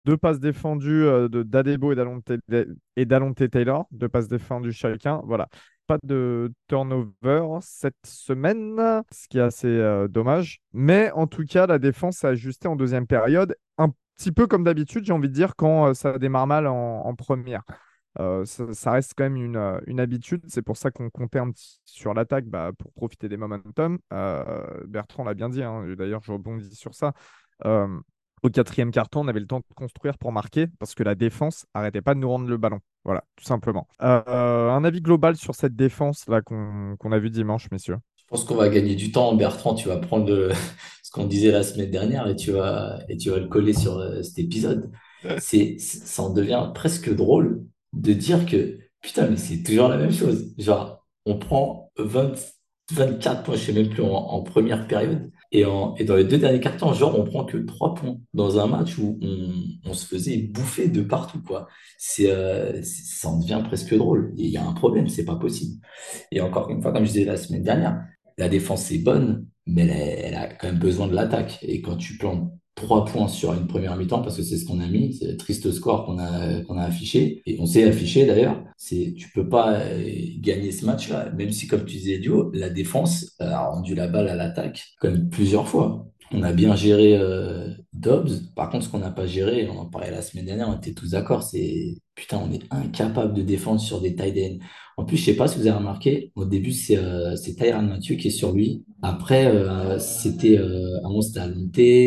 [0.04, 5.20] deux passes défendues euh, de d'Adebo et d'Alonte Taylor, deux passes défendues chacun.
[5.24, 5.48] Voilà.
[5.86, 10.60] Pas de turnover cette semaine, ce qui est assez euh, dommage.
[10.72, 14.64] Mais en tout cas, la défense a ajusté en deuxième période, un petit peu comme
[14.64, 17.62] d'habitude, j'ai envie de dire, quand euh, ça démarre mal en, première.
[18.44, 20.42] Ça, reste quand même une, habitude.
[20.48, 23.98] C'est pour ça qu'on comptait un petit sur l'attaque bah, pour profiter des momentum.
[24.12, 27.12] Euh, Bertrand l'a bien dit, hein, d'ailleurs, je rebondis sur ça.
[28.42, 31.66] Au quatrième carton, on avait le temps de construire pour marquer parce que la défense
[31.74, 32.81] arrêtait pas de nous rendre le ballon.
[33.05, 33.88] Voilà, tout simplement.
[34.03, 37.96] Euh, un avis global sur cette défense là qu'on a vu dimanche, messieurs?
[38.16, 39.35] Je pense qu'on va gagner du temps.
[39.35, 40.51] Bertrand, tu vas prendre le,
[41.03, 43.98] ce qu'on disait la semaine dernière et tu vas, et tu vas le coller sur
[43.98, 44.90] euh, cet épisode.
[45.37, 49.96] C'est, c'est- ça en devient presque drôle de dire que, putain, mais c'est toujours la
[49.96, 50.55] même chose.
[50.59, 52.33] Genre, on prend 20
[52.92, 55.31] 24 points, je sais même plus, en, en première période.
[55.50, 58.98] Et, dans les deux derniers cartons, genre, on prend que 3 points dans un match
[58.98, 59.18] où
[59.84, 61.68] on, se faisait bouffer de partout, quoi.
[61.96, 64.32] C'est, euh, ça en devient presque drôle.
[64.37, 65.80] Il y a un problème, c'est pas possible.
[66.30, 67.98] Et encore une fois, comme je disais la semaine dernière,
[68.37, 69.90] la défense est bonne, mais elle,
[70.24, 71.58] elle a quand même besoin de l'attaque.
[71.62, 74.78] Et quand tu plantes trois points sur une première mi-temps, parce que c'est ce qu'on
[74.78, 78.24] a mis, c'est le triste score qu'on a, qu'on a affiché, et on s'est affiché
[78.24, 82.52] d'ailleurs, c'est, tu peux pas euh, gagner ce match-là, même si, comme tu disais, Dio,
[82.54, 86.06] la défense euh, a rendu la balle à l'attaque, comme plusieurs fois.
[86.32, 88.28] On a bien géré euh, Dobbs.
[88.54, 90.92] Par contre, ce qu'on n'a pas géré, on en parlait la semaine dernière, on était
[90.92, 94.60] tous d'accord, c'est putain, on est incapable de défendre sur des tight.
[94.98, 97.88] En plus, je sais pas si vous avez remarqué, au début, c'est euh, c'est Tyrann
[97.88, 98.84] Mathieu qui est sur lui.
[99.02, 100.98] Après, euh, c'était euh,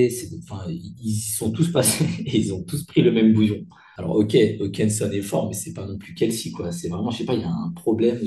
[0.10, 3.58] c'est- Enfin, ils sont tous passés et ils ont tous pris le même bouillon.
[3.98, 6.72] Alors, ok, Hawkinson est fort, mais c'est pas non plus Kelsey, quoi.
[6.72, 8.20] C'est vraiment, je sais pas, il y a un problème.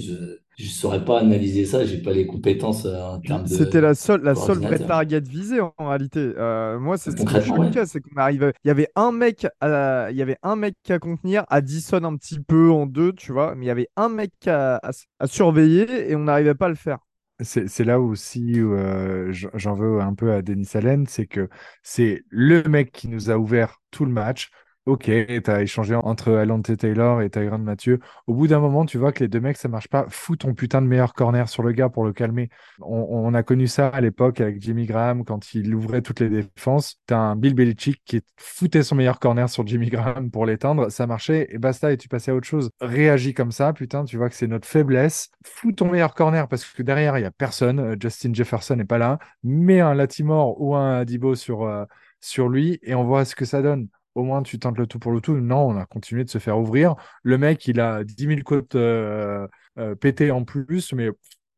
[0.57, 1.85] Je saurais pas analyser ça.
[1.85, 5.21] J'ai pas les compétences euh, en termes C'était de la seule, la seule vraie target
[5.21, 6.21] visée en, en réalité.
[6.37, 8.53] Euh, moi, c'est ce qui me choquait, c'est qu'on arrivait.
[8.65, 12.17] Il y avait un mec, à, il y avait un mec à contenir, Addison un
[12.17, 15.27] petit peu en deux, tu vois, mais il y avait un mec à, à à
[15.27, 16.99] surveiller et on n'arrivait pas à le faire.
[17.41, 21.49] C'est là aussi où euh, j'en j'en veux un peu à Denis Allen, c'est que
[21.83, 24.51] c'est le mec qui nous a ouvert tout le match.
[24.87, 28.01] Ok, tu as échangé entre Alante Taylor et Tyrann Mathieu.
[28.27, 30.05] Au bout d'un moment, tu vois que les deux mecs, ça marche pas.
[30.11, 32.51] Fous ton putain de meilleur corner sur le gars pour le calmer.
[32.83, 36.97] On, a connu ça à l'époque avec Jimmy Graham quand il ouvrait toutes les défenses.
[37.07, 40.91] T'as un Bill Belichick qui foutait son meilleur corner sur Jimmy Graham pour l'éteindre.
[40.91, 42.69] Ça marchait et basta et tu passais à autre chose.
[42.83, 45.31] Réagis comme ça, putain, tu vois que c'est notre faiblesse.
[45.47, 47.97] Fous ton meilleur corner parce que derrière, il y a personne.
[47.99, 49.19] Justin Jefferson n'est pas là.
[49.45, 51.87] Mets un Latimore ou un Adibo sur, euh,
[52.21, 53.89] sur lui et on voit ce que ça donne.
[54.15, 55.37] Au moins, tu tentes le tout pour le tout.
[55.39, 56.95] Non, on a continué de se faire ouvrir.
[57.23, 59.47] Le mec, il a 10 000 côtes euh,
[59.79, 61.09] euh, pétées en plus, mais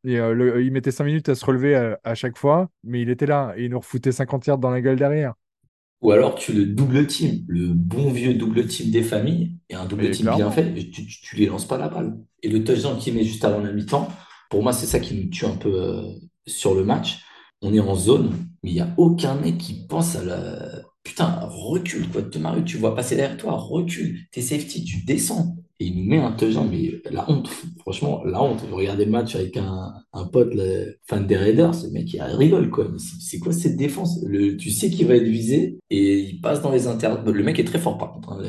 [0.03, 3.01] et, euh, le- il mettait 5 minutes à se relever à, à chaque fois, mais
[3.01, 5.33] il était là et il nous refoutait 50 yards dans la gueule derrière.
[6.01, 9.85] Ou alors tu le double team, le bon vieux double team des familles, et un
[9.85, 12.17] double team bien fait, tu, tu, tu les lances pas la balle.
[12.43, 14.07] Et le touchdown qu'il met juste avant la mi-temps,
[14.51, 16.03] pour moi, c'est ça qui nous tue un peu euh,
[16.45, 17.19] sur le match.
[17.63, 20.59] On est en zone, mais il n'y a aucun mec qui pense à la.
[21.03, 22.21] Putain, recule, quoi.
[22.21, 24.19] De Mario, tu vois passer derrière toi, recule.
[24.31, 25.55] T'es safety, tu descends.
[25.79, 27.47] Et il nous met un touchdown, mais la honte,
[27.79, 28.63] franchement, la honte.
[28.67, 32.21] Je regardais le match avec un, un pote, le fan des Raiders, ce mec, il
[32.21, 32.87] rigole, quoi.
[33.19, 34.19] C'est quoi cette défense?
[34.25, 37.13] Le, tu sais qu'il va être visé et il passe dans les inter...
[37.25, 38.31] Le mec est très fort, par contre.
[38.33, 38.41] hein.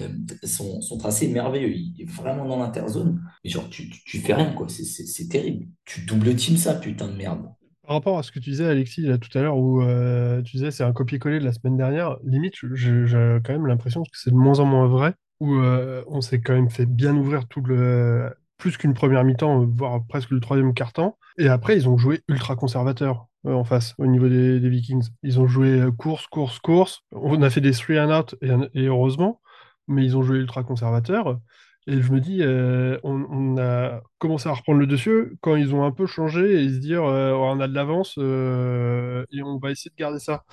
[0.43, 1.71] Son, tracé est merveilleux.
[1.77, 3.21] Il est vraiment dans l'interzone.
[3.45, 4.67] Mais genre, tu, tu, fais rien, quoi.
[4.69, 5.67] C'est terrible.
[5.85, 7.43] Tu double team ça, putain de merde.
[7.89, 10.71] Par rapport à ce que tu disais, Alexis, tout à l'heure, où euh, tu disais
[10.71, 14.37] c'est un copier-coller de la semaine dernière, limite, j'ai quand même l'impression que c'est de
[14.37, 18.31] moins en moins vrai, où euh, on s'est quand même fait bien ouvrir tout le,
[18.59, 21.17] plus qu'une première mi-temps, voire presque le troisième quart-temps.
[21.39, 25.09] Et après, ils ont joué ultra conservateur euh, en face, au niveau des, Vikings.
[25.23, 27.01] Ils ont joué course, course, course.
[27.13, 29.41] On a fait des three and out, et heureusement,
[29.87, 31.41] mais ils ont joué ultra conservateur.
[31.89, 35.85] Et je me dis, euh, on, a commencé à reprendre le dessus quand ils ont
[35.85, 39.71] un peu changé et se dire, euh, on a de l'avance euh, et on va
[39.71, 40.45] essayer de garder ça.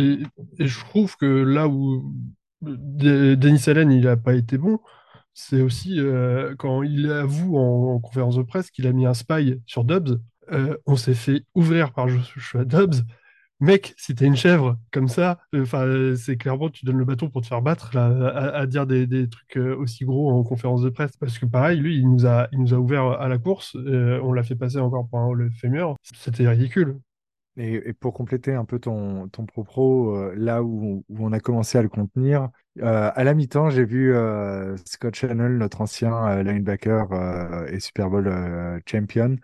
[0.00, 0.20] Et,
[0.60, 2.14] je trouve que là où
[2.62, 4.78] De- Denis Allen, il n'a pas été bon,
[5.34, 5.98] c'est aussi
[6.58, 9.84] quand il avoue en, en conférence de presse qu'il a mis un spy sur
[10.52, 13.02] euh, on s'est fait ouvrir par Joshua Dobbs.
[13.64, 17.30] Mec, si t'es une chèvre comme ça, enfin, euh, c'est clairement tu donnes le bâton
[17.30, 21.16] pour te faire battre à, dire des, trucs euh, aussi gros en conférence de presse.
[21.16, 24.20] Parce que pareil, lui, il nous a, il nous a ouvert à la course, euh,
[24.22, 25.86] on l'a fait passer encore pour un Hall Famer.
[26.02, 26.98] C'était ridicule.
[27.56, 31.82] Et, pour compléter un peu ton, ton propos, euh, là où, on a commencé à
[31.82, 32.48] le contenir,
[32.80, 37.78] euh, à la mi-temps, j'ai vu euh, Scott Channel, notre ancien euh, linebacker euh, et
[37.78, 39.36] Super Bowl euh, champion,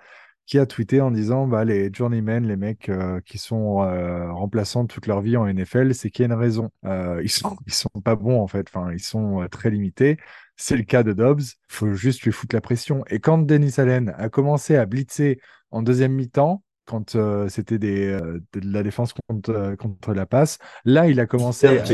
[0.50, 4.84] qui a tweeté en disant bah, les journeymen, les mecs euh, qui sont euh, remplaçants
[4.84, 6.70] toute leur vie en NFL, c'est qu'il y a une raison.
[6.84, 10.16] Euh, ils sont, ils sont pas bons en fait, enfin, ils sont très limités.
[10.56, 13.04] C'est le cas de Dobbs, faut juste lui foutre la pression.
[13.10, 18.08] Et quand Dennis Allen a commencé à blitzer en deuxième mi-temps, quand euh, c'était des,
[18.08, 20.58] euh, de la défense contre, euh, contre la passe.
[20.84, 21.86] Là, il a commencé à être,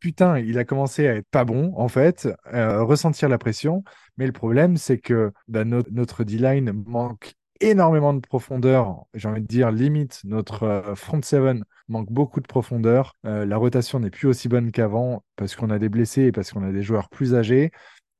[0.00, 3.84] putain, il a commencé à être pas bon, en fait, ressentir la pression.
[4.16, 9.06] Mais le problème, c'est que bah, no- notre D-line manque énormément de profondeur.
[9.14, 13.14] J'ai envie de dire, limite, notre euh, front seven manque beaucoup de profondeur.
[13.24, 16.52] Euh, la rotation n'est plus aussi bonne qu'avant parce qu'on a des blessés et parce
[16.52, 17.70] qu'on a des joueurs plus âgés.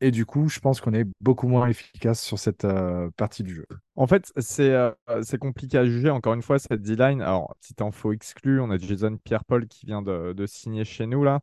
[0.01, 3.55] Et du coup, je pense qu'on est beaucoup moins efficace sur cette euh, partie du
[3.55, 3.67] jeu.
[3.95, 6.11] En fait, c'est compliqué à juger.
[6.11, 7.21] Encore une fois, cette D-line.
[7.21, 11.41] Alors, petite info exclue, on a Jason Pierre-Paul qui vient de, signer chez nous là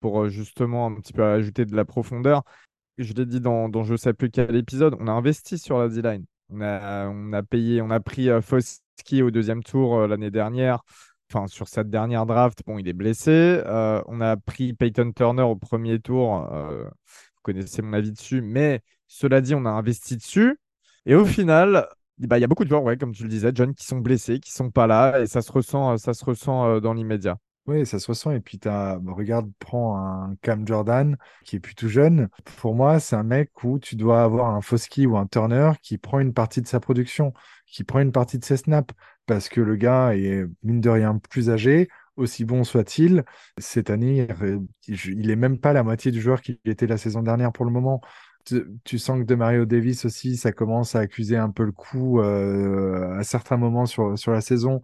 [0.00, 2.44] pour justement un petit peu ajouter de la profondeur.
[2.96, 5.88] Je l'ai dit dans, dans je sais plus quel épisode, on a investi sur la
[5.88, 6.24] D-line.
[6.50, 10.82] On a, payé, on a pris euh, Foski au deuxième tour euh, l'année dernière.
[11.30, 13.30] Enfin, sur cette dernière draft, bon, il est blessé.
[13.66, 16.48] Euh, on a pris Peyton Turner au premier tour.
[16.50, 18.40] vous connaissez mon avis dessus.
[18.40, 20.58] Mais cela dit, on a investi dessus.
[21.04, 21.86] Et au final,
[22.18, 23.98] bah, il y a beaucoup de joueurs, ouais, comme tu le disais, John, qui sont
[23.98, 25.20] blessés, qui sont pas là.
[25.20, 27.38] Et ça se ressent, ça se ressent dans l'immédiat.
[27.68, 28.30] Oui, ça se ressent.
[28.30, 32.28] Et puis, as, bah, regarde, prends un Cam Jordan qui est plutôt jeune.
[32.56, 35.98] Pour moi, c'est un mec où tu dois avoir un Foskey ou un Turner qui
[35.98, 37.34] prend une partie de sa production,
[37.66, 38.94] qui prend une partie de ses snaps,
[39.26, 43.22] parce que le gars est, mine de rien, plus âgé, aussi bon soit-il.
[43.58, 44.26] Cette année,
[44.86, 47.66] il il est même pas la moitié du joueur qu'il était la saison dernière pour
[47.66, 48.00] le moment.
[48.46, 51.72] Tu, tu sens que de Mario Davis aussi, ça commence à accuser un peu le
[51.72, 54.80] coup euh, à certains moments sur, sur la saison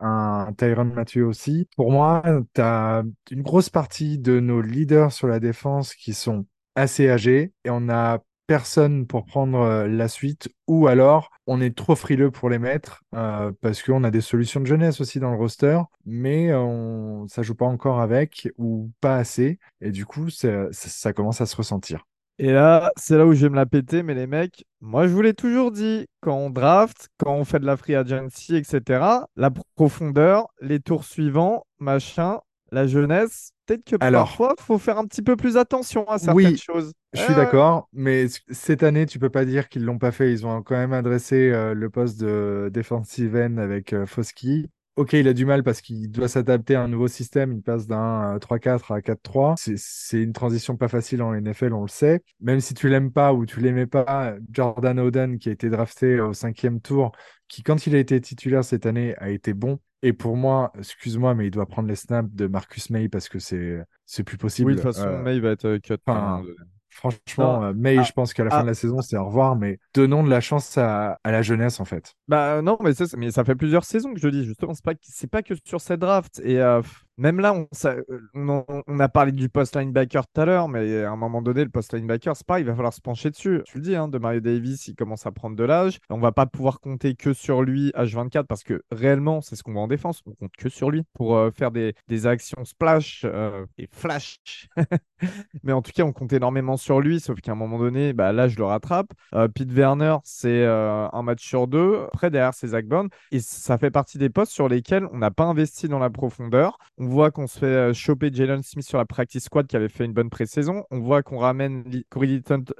[0.00, 1.68] un Tyron Mathieu aussi.
[1.76, 2.22] Pour moi,
[2.54, 7.52] tu as une grosse partie de nos leaders sur la défense qui sont assez âgés
[7.64, 12.30] et on a personne pour prendre euh, la suite ou alors on est trop frileux
[12.30, 15.80] pour les mettre euh, parce qu'on a des solutions de jeunesse aussi dans le roster
[16.04, 21.12] mais on ça joue pas encore avec ou pas assez et du coup ça, ça
[21.12, 22.06] commence à se ressentir.
[22.38, 25.12] Et là, c'est là où je vais me la péter, mais les mecs, moi je
[25.12, 29.04] vous l'ai toujours dit, quand on draft, quand on fait de la free agency, etc.,
[29.36, 32.40] la profondeur, les tours suivants, machin,
[32.72, 36.18] la jeunesse, peut-être que Alors, parfois, il faut faire un petit peu plus attention à
[36.18, 36.92] certaines oui, choses.
[37.14, 40.32] Je suis d'accord, mais cette année, tu peux pas dire qu'ils l'ont pas fait.
[40.32, 44.68] Ils ont quand même adressé euh, le poste de defensive end avec euh, Foskey.
[44.96, 47.52] Ok, il a du mal parce qu'il doit s'adapter à un nouveau système.
[47.52, 49.54] Il passe d'un euh, 3-4 à 4-3.
[49.58, 52.22] C'est une transition pas facile en NFL, on le sait.
[52.40, 56.18] Même si tu l'aimes pas ou tu l'aimais pas, Jordan Oden, qui a été drafté
[56.18, 57.12] au cinquième tour,
[57.46, 59.78] qui, quand il a été titulaire cette année, a été bon.
[60.02, 63.38] Et pour moi, excuse-moi, mais il doit prendre les snaps de Marcus May parce que
[63.38, 64.74] c'est c'est plus Oui, de possible.
[64.80, 66.54] toute façon, Euh, May va être euh, cut Enfin, donné.
[66.96, 69.18] Franchement, Non, euh, May, ah, je pense qu'à la fin ah, de la saison, c'est
[69.18, 72.14] au revoir, mais donnons de la chance à, à la jeunesse, en fait.
[72.26, 74.94] Bah non, mais, ça, mais ça fait plusieurs saisons que je dis, justement, c'est pas,
[75.02, 76.40] c'est pas que sur cette draft.
[76.42, 76.80] Et euh,
[77.18, 77.54] même là,
[77.86, 78.02] euh,
[78.34, 81.70] on, a parlé du post linebacker tout à l'heure, mais à un moment donné, le
[81.70, 83.62] post linebacker, c'est pas, il va falloir se pencher dessus.
[83.64, 85.98] Tu le dis, hein, de Mario Davis, il commence à prendre de l'âge.
[86.10, 89.72] On va pas pouvoir compter que sur lui H24 parce que réellement, c'est ce qu'on
[89.72, 90.22] voit en défense.
[90.26, 91.94] On compte que sur lui pour euh, faire des,
[92.26, 94.68] actions splash euh, et flash.
[95.62, 98.32] Mais en tout cas, on compte énormément sur lui, sauf qu'à un moment donné, bah,
[98.32, 99.12] là, je le rattrape.
[99.54, 102.04] Pete Werner, c'est un match sur deux.
[102.12, 103.08] Après, derrière, c'est Zach Bond.
[103.32, 106.78] Et ça fait partie des postes sur lesquels on n'a pas investi dans la profondeur.
[106.98, 109.88] On voit qu'on se fait euh, choper Jalen Smith sur la practice squad qui avait
[109.88, 110.84] fait une bonne pré-saison.
[110.90, 112.26] On voit qu'on ramène Corey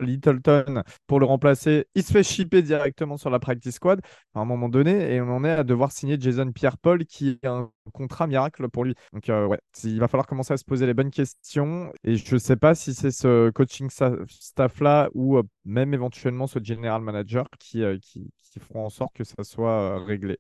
[0.01, 1.87] Littleton, pour le remplacer.
[1.95, 4.01] Il se fait shipper directement sur la practice squad
[4.35, 5.15] à un moment donné.
[5.15, 8.85] Et on en est à devoir signer Jason Pierre-Paul qui a un contrat miracle pour
[8.85, 8.95] lui.
[9.13, 11.93] Donc, euh, ouais, il va falloir commencer à se poser les bonnes questions.
[12.05, 16.59] Et je ne sais pas si c'est ce coaching staff-là ou euh, même éventuellement ce
[16.63, 20.39] general manager qui, euh, qui, feront en sorte que ça soit réglé.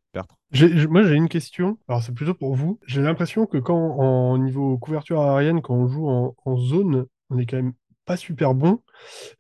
[0.88, 1.76] Moi, j'ai une question.
[1.87, 2.80] Alors, c'est plutôt pour vous.
[2.87, 7.44] J'ai l'impression que quand, en niveau couverture aérienne, quand on joue en zone, on est
[7.44, 7.74] quand même
[8.07, 8.81] pas super bon.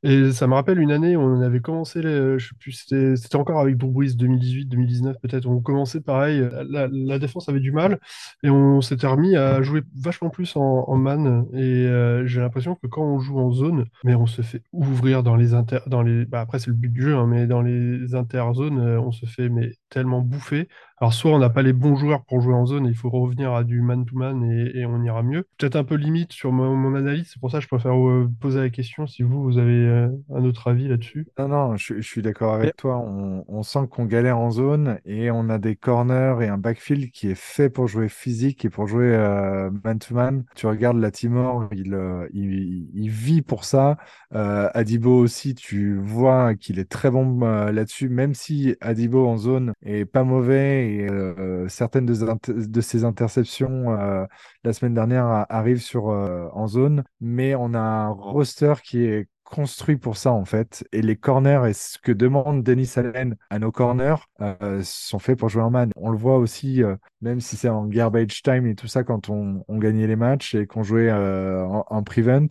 [0.02, 3.60] Et ça me rappelle une année on avait commencé, les, je sais plus, c'était encore
[3.60, 5.46] avec Brees 2018-2019 peut-être.
[5.46, 7.98] On commençait pareil, la, la défense avait du mal
[8.42, 11.46] et on s'était remis à jouer vachement plus en, en man.
[11.54, 15.22] Et euh, j'ai l'impression que quand on joue en zone, mais on se fait ouvrir
[15.22, 17.62] dans les inter, dans les, bah après c'est le but du jeu, hein, mais dans
[17.62, 20.68] les interzones, euh, on se fait mais tellement bouffer.
[20.98, 23.10] Alors soit on n'a pas les bons joueurs pour jouer en zone, et il faut
[23.10, 25.44] revenir à du man-to-man et, et on ira mieux.
[25.58, 28.30] Peut-être un peu limite sur mon, mon analyse, c'est pour ça que je préfère euh,
[28.40, 31.26] poser la question si vous, vous avez euh, un autre avis là-dessus.
[31.38, 32.96] Non, non, je, je suis d'accord avec toi.
[32.98, 37.10] On, on sent qu'on galère en zone et on a des corners et un backfield
[37.10, 40.44] qui est fait pour jouer physique et pour jouer euh, man-to-man.
[40.54, 43.98] Tu regardes la Timor, il, euh, il, il vit pour ça.
[44.34, 49.36] Euh, Adibo aussi, tu vois qu'il est très bon euh, là-dessus, même si Adibo en
[49.36, 54.24] zone est pas mauvais et euh, certaines de, ses interceptions euh,
[54.64, 57.04] la semaine dernière arrivent sur, euh, en zone.
[57.20, 60.86] Mais on a un roster qui est construit pour ça en fait.
[60.92, 64.16] Et les corners et ce que demande Denis Allen à nos corners
[64.82, 65.90] sont faits pour jouer en man.
[65.94, 66.82] On le voit aussi,
[67.20, 70.66] même si c'est en garbage time et tout ça, quand on, gagnait les matchs et
[70.66, 72.48] qu'on jouait en, en prevent.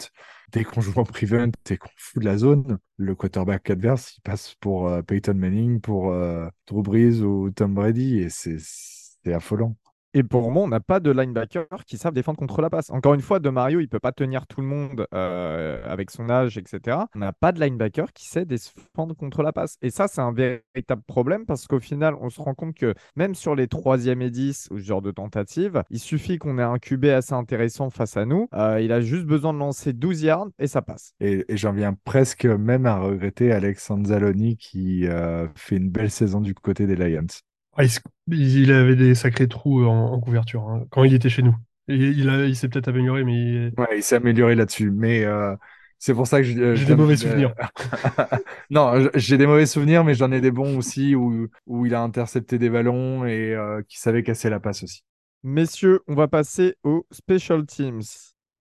[0.51, 4.21] Dès qu'on joue en prevent et qu'on fout de la zone, le quarterback adverse, il
[4.21, 9.33] passe pour euh, Peyton Manning, pour euh, Drew Brees ou Tom Brady et c'est c'est
[9.33, 9.75] affolant.
[10.17, 12.89] Et pour moi, on n'a pas de linebackers qui savent défendre contre la passe.
[12.89, 16.29] Encore une fois, De Mario, il peut pas tenir tout le monde euh, avec son
[16.29, 16.99] âge, etc.
[17.15, 19.75] On n'a pas de linebacker qui sait défendre contre la passe.
[19.81, 23.35] Et ça, c'est un véritable problème parce qu'au final, on se rend compte que même
[23.35, 26.79] sur les troisième et 10 ou ce genre de tentative, il suffit qu'on ait un
[26.79, 28.47] QB assez intéressant face à nous.
[28.53, 31.13] Euh, il a juste besoin de lancer 12 yards et ça passe.
[31.19, 36.09] Et, et j'en viens presque même à regretter Alex Anzaloni qui euh, fait une belle
[36.09, 37.27] saison du côté des Lions.
[37.75, 37.83] Ah,
[38.31, 41.55] il, avait des sacrés trous en, en couverture hein, quand il était chez nous.
[41.87, 45.23] Et il, a- il s'est peut-être amélioré, mais il- Ouais, il s'est amélioré là-dessus, mais
[45.25, 45.55] euh,
[45.99, 47.53] c'est pour ça que euh, j'ai des mauvais euh, souvenirs.
[48.69, 52.01] non, j'ai des mauvais souvenirs, mais j'en ai des bons aussi où, où il a
[52.01, 55.03] intercepté des ballons et euh, qui savait casser la passe aussi.
[55.43, 58.01] Messieurs, on va passer aux special teams.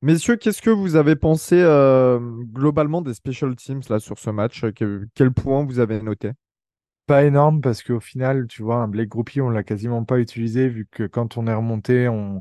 [0.03, 2.19] Messieurs, qu'est-ce que vous avez pensé euh,
[2.53, 4.65] globalement des special teams là sur ce match?
[4.73, 6.33] Que- quel point vous avez noté?
[7.07, 10.69] Pas énorme parce qu'au final, tu vois, un Blake Groupie, on l'a quasiment pas utilisé
[10.69, 12.41] vu que quand on est remonté, on,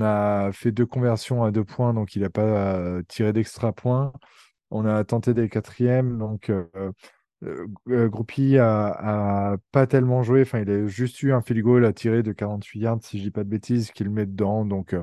[0.00, 4.12] a fait deux conversions à deux points, donc il n'a pas euh, tiré d'extra points.
[4.72, 6.64] On a tenté des quatrièmes, donc euh,
[7.44, 10.42] euh, euh, Groupie a, pas tellement joué.
[10.42, 13.24] Enfin, il a juste eu un field goal à tirer de 48 yards, si je
[13.24, 14.64] dis pas de bêtises, qu'il met dedans.
[14.64, 14.96] Donc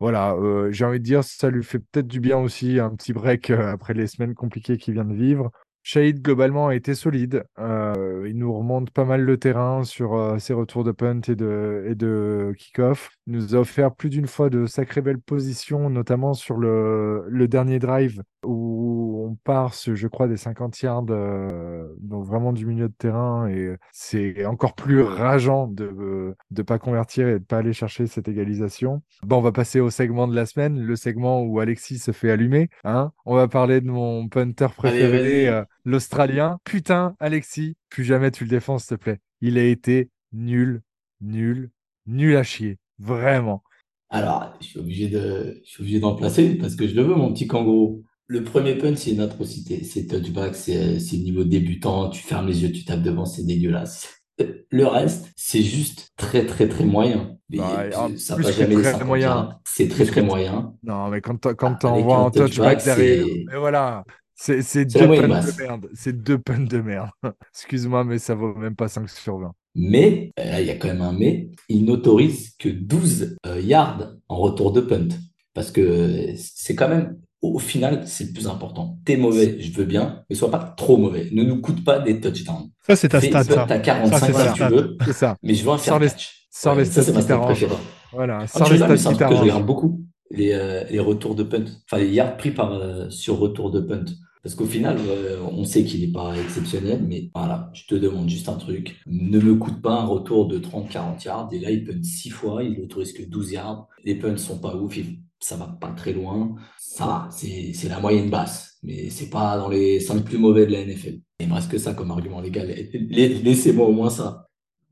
[0.00, 0.36] voilà,
[0.70, 3.94] j'ai envie de dire, ça lui fait peut-être du bien aussi, un petit break après
[3.94, 5.52] les semaines compliquées qu'il vient de vivre.
[5.82, 7.44] Shahid, globalement, a été solide.
[7.58, 11.34] Euh, il nous remonte pas mal le terrain sur euh, ses retours de punt et
[11.34, 13.10] de, et de kick-off.
[13.26, 17.48] Il nous a offert plus d'une fois de sacrées belles positions, notamment sur le, le
[17.48, 22.88] dernier drive où on part, je crois, des 50 yards, euh, donc vraiment du milieu
[22.88, 23.48] de terrain.
[23.48, 28.28] Et c'est encore plus rageant de ne pas convertir et de pas aller chercher cette
[28.28, 29.02] égalisation.
[29.22, 32.30] Bon, on va passer au segment de la semaine, le segment où Alexis se fait
[32.30, 32.68] allumer.
[32.84, 36.58] Hein on va parler de mon punter préféré, l'Australien.
[36.64, 39.18] Putain, Alexis, plus jamais tu le défends, s'il te plaît.
[39.40, 40.82] Il a été nul,
[41.20, 41.70] nul,
[42.06, 42.78] nul à chier.
[42.98, 43.62] Vraiment.
[44.10, 47.02] Alors, je suis obligé de, je suis obligé d'en placer une parce que je le
[47.02, 48.04] veux, mon petit kangourou.
[48.26, 49.84] Le premier punt, c'est une atrocité.
[49.84, 52.10] C'est touchback, c'est, c'est niveau débutant.
[52.10, 54.14] Tu fermes les yeux, tu tapes devant, c'est dégueulasse.
[54.70, 57.36] Le reste, c'est juste très, très, très moyen.
[57.50, 59.58] Mais Bah, ça va que jamais très 50 moyen.
[59.64, 60.74] C'est très, très moyen.
[60.82, 63.24] Non, mais quand, quand t'envoies avec un touchback derrière.
[63.26, 64.04] Et voilà.
[64.40, 65.26] C'est c'est C'est deux punts de
[65.58, 65.88] merde.
[65.94, 67.10] C'est deux punts de merde.
[67.52, 69.52] Excuse-moi, mais ça vaut même pas 5 sur 20.
[69.74, 73.60] Mais, euh, là, il y a quand même un mais, il n'autorise que 12 euh,
[73.60, 75.08] yards en retour de punt.
[75.54, 78.98] Parce que c'est quand même, au final, c'est le plus important.
[79.04, 81.28] T'es mauvais, je veux bien, mais sois pas trop mauvais.
[81.32, 82.70] Ne nous coûte pas des touchdowns.
[82.86, 83.62] Ça, c'est ta Fais stat, punt ça.
[83.74, 85.36] à 45 Ça, c'est si tu veux, C'est ça.
[85.42, 86.46] mais je veux un faire les- catch.
[86.50, 87.58] sans les ça, stats c'est ma qui t'arrangent.
[87.66, 87.80] préférée.
[88.12, 88.38] Voilà.
[88.42, 89.40] Ah, Sans les stats c'est un qui que je t'arrangent.
[89.40, 91.64] regarde beaucoup, les, euh, les retours de punt.
[91.90, 94.04] Enfin, les yards pris par, euh, sur retour de punt.
[94.48, 98.30] Parce qu'au final, euh, on sait qu'il n'est pas exceptionnel, mais voilà, je te demande
[98.30, 98.98] juste un truc.
[99.06, 101.50] Ne me coûte pas un retour de 30-40 yards.
[101.52, 103.86] Et là, il punt 6 fois, il n'autorise que 12 yards.
[104.04, 104.98] Les punts sont pas ouf,
[105.38, 106.54] ça va pas très loin.
[106.78, 110.72] Ça va, c'est la moyenne basse, mais c'est pas dans les 5 plus mauvais de
[110.72, 111.18] la NFL.
[111.40, 112.68] Il me reste que ça comme argument légal.
[113.10, 114.46] La- Laissez-moi au moins ça.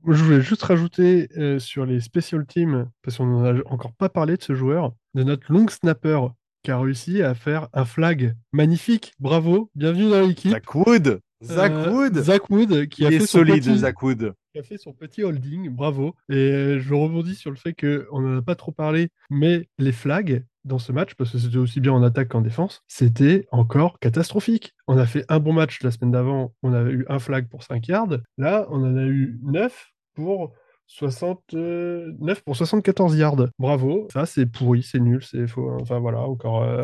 [0.07, 4.11] Je voulais juste rajouter euh, sur les special teams, parce qu'on n'en a encore pas
[4.11, 6.21] parlé de ce joueur, de notre long snapper
[6.67, 9.15] qui a réussi à faire un flag magnifique.
[9.21, 10.51] Bravo, bienvenue dans l'équipe.
[10.51, 11.21] Zach Wood.
[11.41, 12.17] Zach Euh, Wood.
[12.17, 14.35] Zach Wood qui Il a est fait son solide, petit, Zach Wood.
[14.53, 16.17] qui a fait son petit holding, bravo.
[16.29, 19.93] Et euh, je rebondis sur le fait qu'on n'en a pas trop parlé, mais les
[19.93, 24.01] flags dans ce match, parce que c'était aussi bien en attaque qu'en défense, c'était encore
[24.01, 24.75] catastrophique.
[24.89, 27.63] On a fait un bon match la semaine d'avant, on a eu un flag pour
[27.63, 28.19] 5 yards.
[28.39, 30.53] Là, on en a eu 9 pour
[30.87, 33.47] 69 pour 74 yards.
[33.59, 34.07] Bravo.
[34.13, 35.71] Ça, c'est pourri, c'est nul, c'est faux.
[35.81, 36.63] Enfin voilà, encore.
[36.63, 36.83] euh,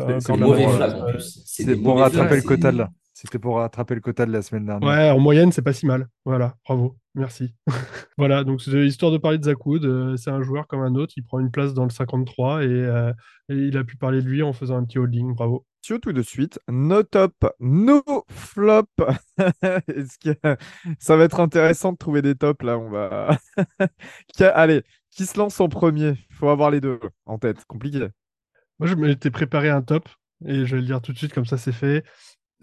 [1.19, 2.89] C'est- des pour mauvais rattraper le quota là.
[3.23, 4.89] C'était pour rattraper le quota de la semaine dernière.
[4.89, 6.09] Ouais, en moyenne, c'est pas si mal.
[6.25, 7.53] Voilà, bravo, merci.
[8.17, 10.95] voilà, donc c'est histoire de parler de Zach Wood, euh, c'est un joueur comme un
[10.95, 13.13] autre, il prend une place dans le 53 et, euh,
[13.47, 15.65] et il a pu parler de lui en faisant un petit holding, bravo.
[15.83, 18.87] Tout de suite, no top, no flop.
[19.87, 20.57] Est-ce que
[20.97, 23.37] ça va être intéressant de trouver des tops là On va.
[24.39, 26.13] Allez, qui se lance en premier?
[26.29, 27.65] Il faut avoir les deux en tête.
[27.65, 28.07] Compliqué.
[28.79, 30.07] Moi, je m'étais préparé un top
[30.45, 32.03] et je vais le dire tout de suite, comme ça c'est fait.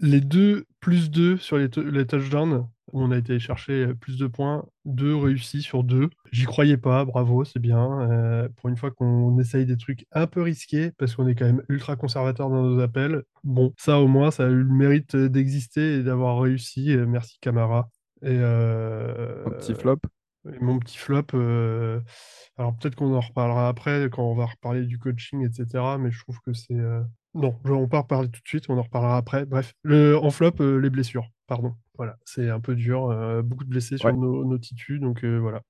[0.01, 3.93] Les deux plus deux sur les, tou- les touchdowns, où on a été chercher euh,
[3.93, 6.09] plus de points, deux réussis sur deux.
[6.31, 8.01] J'y croyais pas, bravo, c'est bien.
[8.09, 11.45] Euh, pour une fois qu'on essaye des trucs un peu risqués, parce qu'on est quand
[11.45, 13.23] même ultra conservateur dans nos appels.
[13.43, 16.91] Bon, ça au moins, ça a eu le mérite euh, d'exister et d'avoir réussi.
[16.91, 17.87] Euh, Merci Camara.
[18.23, 19.99] Et euh, Un petit flop.
[20.51, 21.99] et mon petit flop, euh,
[22.57, 25.97] alors peut-être qu'on en reparlera après quand on va reparler du coaching, etc.
[25.99, 26.73] Mais je trouve que c'est.
[26.73, 27.01] euh,
[27.33, 29.45] Non, je- on va pas reparler tout de suite, on en reparlera après.
[29.45, 30.17] Bref, le...
[30.17, 31.73] en flop, euh, les blessures, pardon.
[31.97, 34.13] Voilà, c'est un peu dur, euh, beaucoup de blessés sur Ouais.
[34.13, 35.61] nos, nos titus, donc euh, voilà.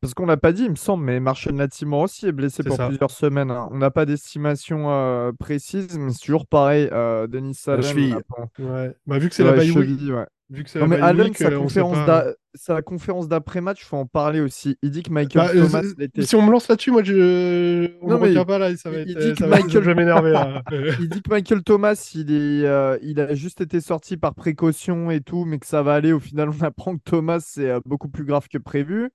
[0.00, 2.76] Parce qu'on l'a pas dit, il me semble, mais Marshall Latimore aussi est blessé pour
[2.76, 2.86] ça.
[2.88, 3.50] plusieurs semaines.
[3.50, 3.68] hein.
[3.70, 6.88] On n'a pas d'estimation précise, mais c'est toujours pareil.
[7.28, 8.16] Denis Allen, on cheville.
[8.60, 8.94] Ouais.
[9.06, 10.26] Bah, vu que c'est la week, cheville, ouais.
[10.50, 12.26] Vu que c'est Non, la mais Allen, week, sa euh, on conférence, pas.
[12.54, 14.76] sa conférence d'après-match, faut en parler aussi.
[14.82, 16.22] Il dit que Michael Bah, euh, Thomas l'était.
[16.22, 17.90] si on me lance là-dessus, moi, je...
[18.02, 19.38] on Non, ne mais retient pas là, et ça va il- être, il euh, dit
[19.38, 20.62] ça que va, Michael- je vais m'énerver là.
[21.00, 25.10] Il dit que Michael Thomas, il, est, euh, il a juste été sorti par précaution
[25.10, 26.12] et tout, mais que ça va aller.
[26.12, 29.10] Au final, on apprend que Thomas, c'est euh, beaucoup plus grave que prévu,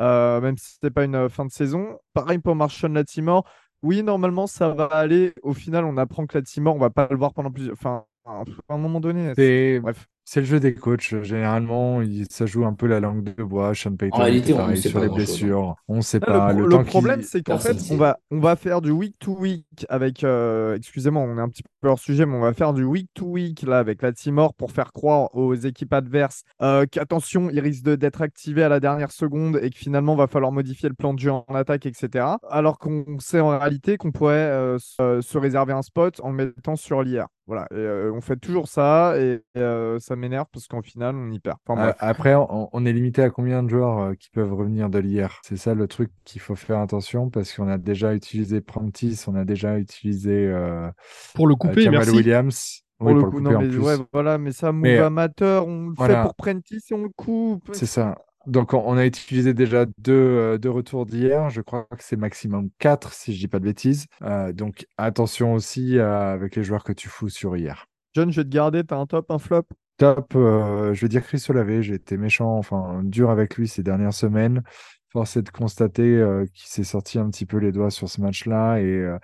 [0.00, 1.98] euh, même si c'était pas une euh, fin de saison.
[2.14, 3.44] Pareil pour Marshall Latimore.
[3.82, 5.32] Oui, normalement, ça va aller.
[5.42, 7.72] Au final, on apprend que Latimore, on va pas le voir pendant plusieurs.
[7.74, 9.32] Enfin, à un moment donné.
[9.36, 10.06] C'est Bref.
[10.24, 11.14] C'est le jeu des coachs.
[11.22, 13.74] Généralement, il- ça joue un peu la langue de bois.
[13.74, 15.14] Sean Payton, En réalité, était on sait sur pas les hein.
[15.14, 15.74] blessures.
[15.88, 16.52] On ne sait pas.
[16.52, 18.90] le, pro- Le le temps problème, c'est qu'en fait, on va, on va faire du
[18.90, 20.24] week to week avec.
[20.24, 23.08] euh, Excusez-moi, on est un petit peu hors sujet, mais on va faire du week
[23.14, 27.60] to week là avec la Timor pour faire croire aux équipes adverses euh, qu'attention, il
[27.60, 30.94] risque de- d'être activé à la dernière seconde et que finalement, va falloir modifier le
[30.94, 32.26] plan de jeu en attaque, etc.
[32.48, 36.36] Alors qu'on sait en réalité qu'on pourrait euh, se, se réserver un spot en le
[36.36, 37.26] mettant sur l'IR.
[37.48, 41.30] Voilà, Et, euh, on fait toujours ça et euh, ça m'énerve parce qu'en final, on
[41.30, 41.58] y perd.
[41.66, 41.96] Enfin, bref.
[41.98, 45.40] Après, on, on est limité à combien de joueurs euh, qui peuvent revenir de l'IR?
[45.42, 49.34] C'est ça le truc qu'il faut faire attention parce qu'on a déjà utilisé Prentice, on
[49.34, 50.90] a déjà utilisé euh,
[51.34, 52.10] Pour le euh, couper, Jamal merci.
[52.10, 52.82] Williams.
[52.98, 53.78] Pour Oui, le pour coup, le non, couper en mais plus.
[53.78, 56.16] ouais, voilà, mais ça, move Mais, euh, amateur, on le voilà.
[56.16, 57.70] fait pour Prentice et on le coupe.
[57.72, 58.16] C'est ça.
[58.46, 61.48] Donc, on, a utilisé déjà deux, euh, deux retours d'hier.
[61.50, 64.06] Je crois que c'est maximum quatre, si je dis pas de bêtises.
[64.22, 67.86] Euh, donc, attention aussi euh, avec les joueurs que tu fous sur hier.
[68.14, 69.62] John, je vais te garder, t'as un top, un flop?
[69.98, 73.82] Top, euh, je vais dire Chris Olave, j'ai été méchant, enfin dur avec lui ces
[73.82, 74.62] dernières semaines.
[75.10, 78.20] Force est de constater euh, qu'il s'est sorti un petit peu les doigts sur ce
[78.20, 79.18] match-là et euh,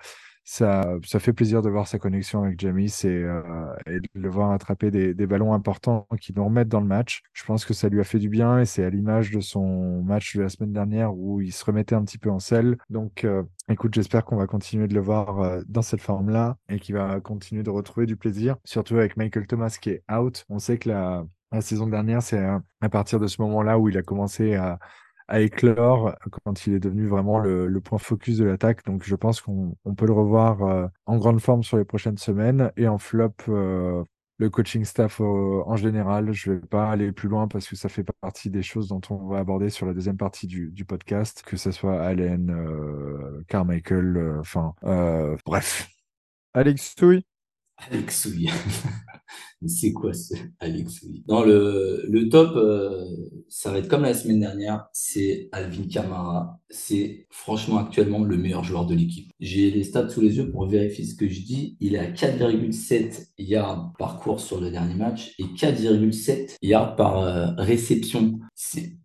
[0.51, 4.29] ça, ça fait plaisir de voir sa connexion avec Jamis et, euh, et de le
[4.29, 7.21] voir attraper des, des ballons importants qui nous remettent dans le match.
[7.33, 10.01] Je pense que ça lui a fait du bien et c'est à l'image de son
[10.01, 12.79] match de la semaine dernière où il se remettait un petit peu en selle.
[12.89, 16.79] Donc, euh, écoute, j'espère qu'on va continuer de le voir euh, dans cette forme-là et
[16.79, 20.45] qu'il va continuer de retrouver du plaisir, surtout avec Michael Thomas qui est out.
[20.49, 23.97] On sait que la, la saison dernière, c'est à, partir de ce moment-là où il
[23.99, 24.79] a commencé à,
[25.29, 28.85] à éclore quand il est devenu vraiment le, le point focus de l'attaque.
[28.85, 32.17] Donc je pense qu'on on peut le revoir euh, en grande forme sur les prochaines
[32.17, 33.33] semaines et en flop.
[33.49, 34.03] euh,
[34.37, 37.89] le coaching staff euh, en général, je vais pas aller plus loin parce que ça
[37.89, 41.43] fait partie des choses dont on va aborder sur la deuxième partie du, du podcast,
[41.45, 45.89] que ce soit Allen, euh, Carmichael, enfin, euh, bref.
[46.53, 47.25] Alex Touy?
[47.77, 48.49] Alex Souille.
[49.65, 51.05] C'est quoi ce Alex?
[51.27, 53.05] Non, le, le top, euh,
[53.49, 56.59] ça va être comme la semaine dernière, c'est Alvin Kamara.
[56.69, 59.31] C'est franchement actuellement le meilleur joueur de l'équipe.
[59.39, 61.77] J'ai les stats sous les yeux pour vérifier ce que je dis.
[61.79, 67.19] Il est à 4,7 yards par course sur le dernier match et 4,7 yards par
[67.19, 68.39] euh, réception.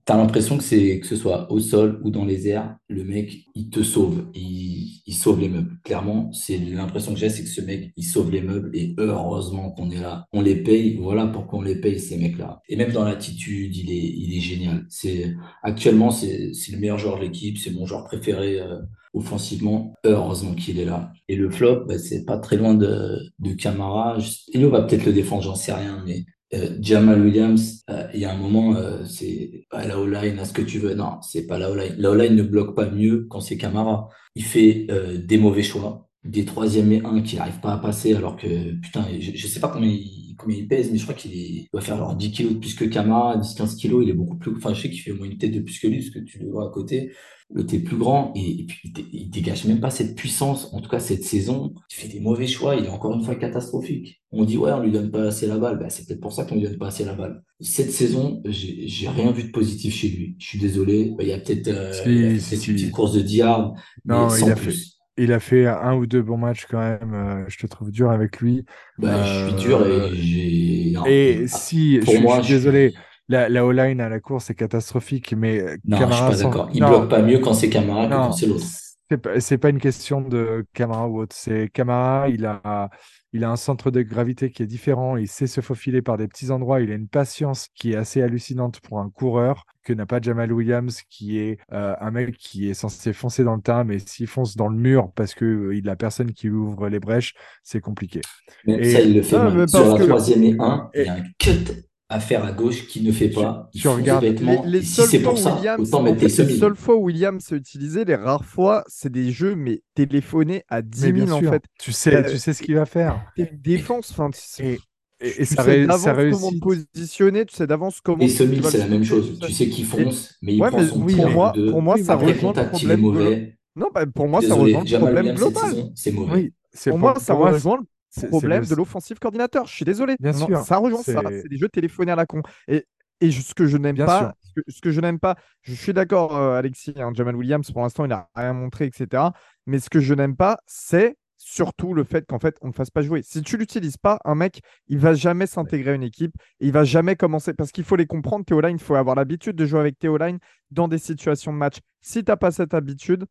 [0.05, 3.47] T'as l'impression que c'est que ce soit au sol ou dans les airs, le mec,
[3.55, 4.27] il te sauve.
[4.35, 5.79] Il, sauve les meubles.
[5.85, 9.71] Clairement, c'est l'impression que j'ai, c'est que ce mec, il sauve les meubles et heureusement
[9.71, 10.27] qu'on est là.
[10.45, 10.97] Les paye.
[10.97, 12.61] Voilà pourquoi on les paye, ces mecs-là.
[12.69, 14.87] Et même dans l'attitude, il est, il est génial.
[14.89, 17.59] C'est, actuellement, c'est, le meilleur joueur de l'équipe.
[17.59, 18.79] C'est mon joueur préféré, euh,
[19.15, 19.95] offensivement.
[20.05, 21.13] Heureusement qu'il est là.
[21.29, 24.19] Et le flop, bah, c'est pas très loin de, de Camara.
[24.53, 26.25] Elio va peut-être le défendre, j'en sais rien, mais
[26.55, 30.45] euh, Jamal Williams, euh, il y a un moment, euh, c'est à la O-line, à
[30.45, 30.95] ce que tu veux.
[30.95, 31.95] Non, c'est pas la O-line.
[31.99, 34.09] La O-line ne bloque pas mieux quand c'est Camara.
[34.35, 38.15] Il fait euh, des mauvais choix, des troisième et un qui n'arrivent pas à passer,
[38.15, 41.15] alors que, putain, je, je sais pas combien il, combien il pèse, mais je crois
[41.15, 44.05] qu'il doit faire genre 10 kilos de plus que Camara, 10-15 kilos.
[44.05, 44.53] Il est beaucoup plus.
[44.57, 46.21] Enfin, je sais qu'il fait au moins une tête de plus que lui, parce que
[46.21, 47.13] tu le vois à côté.
[47.53, 50.73] Le t'es plus grand et, et puis il, dé- il dégage même pas cette puissance.
[50.73, 52.75] En tout cas, cette saison, il fait des mauvais choix.
[52.77, 54.23] Il est encore une fois catastrophique.
[54.33, 55.79] On dit ouais, on lui donne pas assez la balle.
[55.79, 57.43] Bah, c'est peut-être pour ça qu'on lui donne pas assez la balle.
[57.61, 60.37] Cette saison, j'ai rien vu de positif chez lui.
[60.39, 61.13] Je suis désolé.
[61.17, 61.93] Bah, Il y a peut-être euh,
[62.39, 63.75] Si, si, une petite course de 10 yards,
[64.05, 64.73] mais Non, sans il a plus.
[64.73, 67.15] fait, il a fait un ou deux bons matchs quand même.
[67.15, 68.65] euh, je te trouve dur avec lui.
[68.99, 70.91] Bah, je suis dur Euh, et j'ai.
[70.93, 72.95] non, Et si, je pour suis, je moi, suis je désolé,
[73.29, 76.49] la, la O-line à la course est catastrophique, mais Non, je suis Camara pas sans...
[76.51, 76.71] d'accord.
[76.75, 78.65] Il Non, bloque pas mieux quand c'est Camara que quand non, c'est l'autre.
[79.09, 81.37] c'est pas, pas une question de Camara ou autre.
[81.37, 82.91] C'est Camara, il a,
[83.35, 86.29] il a un centre de gravité qui est différent, il sait se faufiler par des
[86.29, 90.07] petits endroits, il a une patience qui est assez hallucinante pour un coureur que n'a
[90.07, 93.83] pas Jamal Williams, qui est euh, un mec qui est censé foncer dans le tas,
[93.83, 96.89] mais s'il fonce dans le mur parce que euh, il a personne qui lui ouvre
[96.89, 98.21] les brèches, c'est compliqué.
[98.67, 101.09] Même ça, il le fait Ah, mais Sur la que troisième et un, il y
[101.09, 101.85] a un cut
[102.15, 103.69] à faire à gauche qu'il ne fait tu, pas.
[103.75, 106.17] Il tu fonce regardes, Les, les Et si seules c'est fois ça, Williams, autant en
[106.17, 106.59] fait, les semis.
[106.59, 110.83] seules fois où Williams s'est utilisé, les rares fois, c'est des jeux, mais téléphonés à
[110.83, 111.65] 10 mais bien 000 en fait.
[111.79, 113.33] tu sais, Euh, tu sais ce qu'il va faire.
[113.37, 114.81] Une défense, enfin, c'est- Et,
[115.21, 118.25] Et, tu et ça, sais ré- d'avance ça comment te positionner, tu sais d'avance comment
[118.25, 119.39] Et tu vas c'est la même chose.
[119.41, 121.53] Tu sais qu'il Et, fonce, mais il ouais, prend mais son oui, tir pour moi,
[121.55, 121.71] deux.
[121.71, 123.59] pour moi, ça rejoint le problème mauvais.
[123.77, 125.71] Non, bah, pour moi, ça rejoint le problème global.
[125.71, 126.53] saison, c'est mauvais.
[126.87, 127.85] Pour moi, ça rejoint le,
[128.23, 129.67] problème de l'offensive coordinateur.
[129.67, 130.17] Je suis désolé.
[130.21, 131.23] bien Non, sûr, ça rejoint ça.
[131.31, 132.43] c'est des jeux téléphonés à la con.
[132.69, 132.85] Et,
[133.21, 135.93] et ce que je n'aime pas, ce que, ce que je n'aime pas, je suis
[135.93, 139.23] d'accord, euh, Alexis, hein, Jamal Williams, pour l'instant, il n'a rien montré, etc.
[139.67, 142.91] Mais ce que je n'aime pas, c'est surtout le fait qu'en fait, on ne fasse
[142.91, 143.23] pas jouer.
[143.23, 146.35] Si tu l'utilises pas, un mec, il va jamais s'intégrer à une équipe.
[146.61, 147.53] Et il va jamais commencer.
[147.55, 150.17] Parce qu'il faut les comprendre, Théo Line, il faut avoir l'habitude de jouer avec Théo
[150.17, 150.39] Line
[150.71, 151.79] dans des situations de match.
[152.01, 153.27] Si tu n'as pas cette habitude,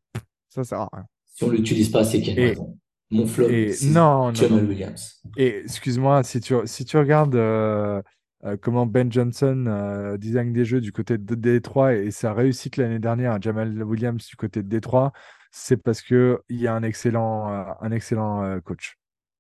[0.50, 1.06] ça sert à rien.
[1.26, 2.78] Si on l'utilise pas, c'est qu'il y a une Et, raison.
[3.14, 4.32] Mon flop, c'est non.
[4.32, 5.22] Williams.
[5.38, 8.02] Et excuse-moi, si tu, si tu regardes euh,
[8.44, 12.78] euh, comment Ben Johnson euh, design des jeux du côté de Détroit et sa réussite
[12.78, 15.14] l'année dernière à Jamal Williams du côté de Détroit,
[15.52, 17.48] c'est parce qu'il y a un excellent,
[17.80, 18.98] un excellent coach.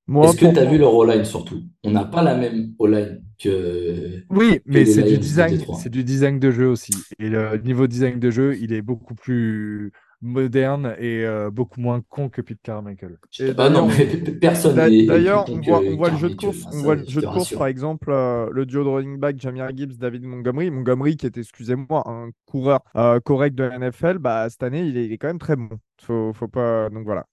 [0.07, 1.63] Est-ce que tu as vu leur O-line surtout?
[1.83, 6.39] On n'a pas la même O-line que, Oui, mais c'est du design, c'est du design
[6.39, 6.93] de jeu aussi.
[7.19, 9.91] Et le niveau design de jeu, il est beaucoup plus
[10.23, 13.17] moderne et euh, beaucoup moins con que Pete Carmichael.
[13.39, 16.65] et Ah non, mais personne D'ailleurs, on voit, on voit le jeu de Carmichael, course,
[16.65, 19.19] hein, on voit le je jeu de course, par exemple, euh, le duo de running
[19.19, 20.71] back, Jamir Gibbs, David Montgomery.
[20.71, 24.97] Montgomery, qui est, excusez-moi, un coureur euh, correct de la NFL, bah, cette année, il
[24.97, 25.69] est, il est quand même très bon.
[26.01, 26.89] Faut, faut pas...
[26.89, 27.25] Donc voilà,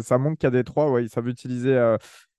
[0.00, 1.96] ça montre qu'à Détroit, ouais, ils savent utiliser euh,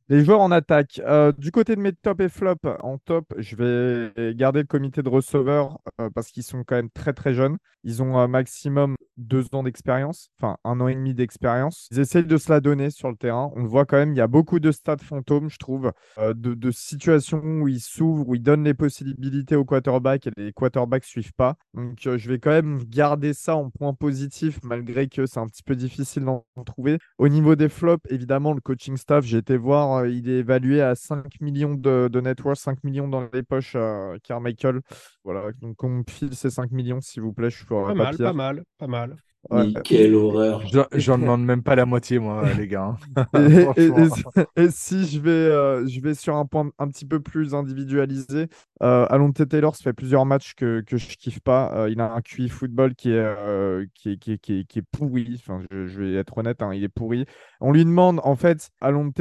[0.09, 1.01] les joueurs en attaque.
[1.05, 5.01] Euh, du côté de mes top et flop, en top, je vais garder le comité
[5.01, 7.57] de receveurs euh, parce qu'ils sont quand même très très jeunes.
[7.83, 11.87] Ils ont un maximum deux ans d'expérience, enfin un an et demi d'expérience.
[11.91, 13.51] Ils essayent de se la donner sur le terrain.
[13.55, 16.53] On voit quand même, il y a beaucoup de stats fantômes, je trouve, euh, de,
[16.53, 21.05] de situations où ils s'ouvrent, où ils donnent les possibilités aux quarterbacks et les quarterbacks
[21.05, 21.55] suivent pas.
[21.73, 25.47] Donc euh, je vais quand même garder ça en point positif, malgré que c'est un
[25.47, 26.99] petit peu difficile d'en trouver.
[27.17, 30.81] Au niveau des flops, évidemment, le coaching staff, j'ai été voir, euh, il est évalué
[30.81, 34.81] à 5 millions de, de net worth, 5 millions dans les poches, euh, Carmichael.
[35.23, 37.95] Voilà, donc on me file ces 5 millions, s'il vous plaît, je Pas ferai pas
[37.95, 39.17] mal, pas mal, pas mal.
[39.49, 39.67] Ouais.
[39.83, 40.61] Quelle horreur.
[40.67, 42.95] Je- J'en demande même pas la moitié, moi, les gars.
[43.15, 43.25] hein.
[44.57, 48.47] Et, si je vais, euh, je vais sur un point un petit peu plus individualisé,
[48.83, 51.71] euh, Alonte Taylor, ça fait plusieurs matchs que, que je kiffe pas.
[51.75, 54.63] Euh, il a un QI football qui est, euh, qui est, qui est, qui est-
[54.65, 55.35] qui est pourri.
[55.39, 57.25] Enfin, je, je vais être honnête, hein, il est pourri.
[57.61, 59.19] On lui demande, en fait, Alonte,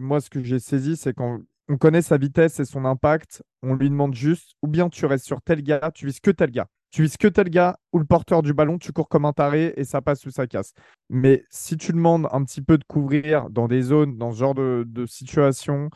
[0.00, 3.74] moi, ce que j'ai saisi, c'est quand on connaît sa vitesse et son impact, on
[3.74, 6.66] lui demande juste, ou bien tu restes sur tel gars, tu vises que tel gars.
[6.92, 9.72] Tu vises que tel gars ou le porteur du ballon, tu cours comme un taré
[9.78, 10.74] et ça passe ou ça casse.
[11.08, 14.54] Mais si tu demandes un petit peu de couvrir dans des zones, dans ce genre
[14.54, 15.88] de, de situation,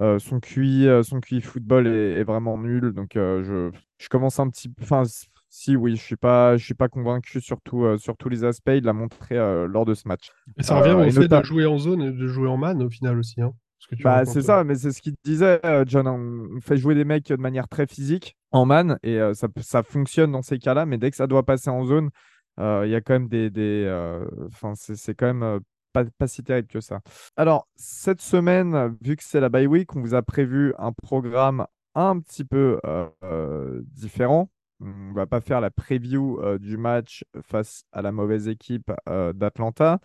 [0.00, 2.92] euh, son QI, euh, son QI football est, est vraiment nul.
[2.92, 4.82] Donc euh, je, je commence un petit peu.
[4.82, 5.04] Enfin,
[5.48, 8.44] si oui, je suis pas, je suis pas convaincu sur, tout, euh, sur tous les
[8.44, 8.72] aspects.
[8.74, 10.30] Il l'a montré lors de ce match.
[10.58, 12.90] Et ça revient au fait de jouer en zone et de jouer en man au
[12.90, 13.40] final aussi.
[13.40, 13.54] Hein,
[14.02, 16.06] Bah, c'est ça, mais c'est ce qu'il disait, euh, John.
[16.08, 19.82] On fait jouer des mecs de manière très physique en man et euh, ça, ça
[19.82, 22.10] fonctionne dans ces cas-là, mais dès que ça doit passer en zone,
[22.58, 23.50] euh, il y a quand même des.
[23.50, 25.60] des, euh, Enfin, c'est c'est quand même euh,
[25.92, 27.00] pas, pas si terrible que ça.
[27.36, 31.66] Alors, cette semaine, vu que c'est la bye week, on vous a prévu un programme
[31.94, 34.50] un petit peu euh, euh, différent.
[34.80, 39.32] On va pas faire la preview euh, du match face à la mauvaise équipe euh,
[39.32, 40.00] d'Atlanta,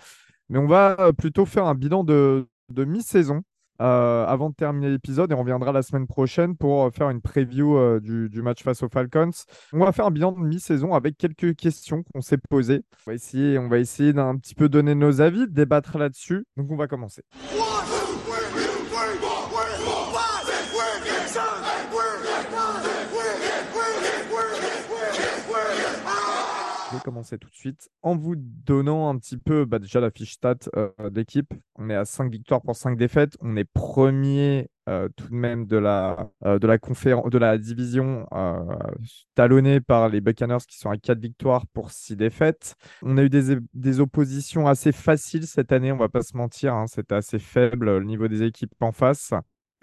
[0.49, 3.41] mais on va euh, plutôt faire un bilan de, de mi-saison
[3.81, 7.21] euh, avant de terminer l'épisode et on reviendra la semaine prochaine pour euh, faire une
[7.21, 9.31] preview euh, du, match face aux Falcons.
[9.73, 12.83] On va faire un bilan de mi-saison avec quelques questions qu'on s'est posées.
[13.05, 16.45] On va essayer, d'un petit peu donner nos avis, débattre là-dessus.
[16.55, 17.23] Donc on va commencer.
[27.07, 30.57] Commencer tout de suite en vous donnant un petit peu bah, déjà la fiche stat
[30.75, 31.53] euh, d'équipe.
[31.75, 33.37] On est à 5 victoires pour 5 défaites.
[33.41, 37.57] On est premier euh, tout de même de la, euh, de la, conféren- de la
[37.57, 38.59] division euh,
[39.35, 42.75] talonné par les Buccaneers qui sont à 4 victoires pour 6 défaites.
[43.01, 46.73] On a eu des, des oppositions assez faciles cette année, on va pas se mentir.
[46.73, 46.87] hein.
[46.87, 49.33] C'était assez faible euh, le niveau des équipes en face.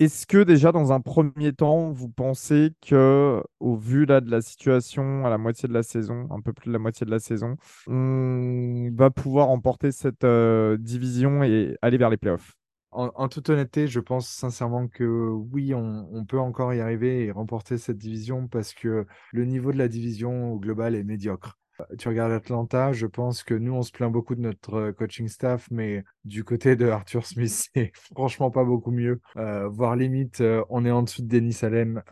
[0.00, 4.42] Est-ce que déjà dans un premier temps, vous pensez que, au vu là de la
[4.42, 7.20] situation à la moitié de la saison, un peu plus de la moitié de la
[7.20, 12.56] saison, on va pouvoir remporter cette euh, division et aller vers les playoffs?
[12.90, 17.30] En, toute honnêteté, je pense sincèrement que oui, on, on peut encore y arriver et
[17.32, 21.58] remporter cette division parce que le niveau de la division au global est médiocre.
[21.80, 24.92] Euh, Tu regardes Atlanta, je pense que nous, on se plaint beaucoup de notre euh,
[24.92, 29.20] coaching staff, mais du côté de Arthur Smith, c'est franchement pas beaucoup mieux.
[29.36, 32.02] Euh, voire limite, on est en dessous de Dennis Allen,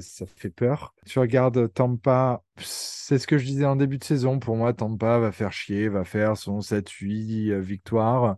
[0.00, 0.94] ça fait peur.
[1.06, 4.38] Tu regardes Tampa, C'est ce que je disais en début de saison.
[4.38, 8.36] Pour moi, Tampa va faire chier, va faire son 7-8 euh, victoires,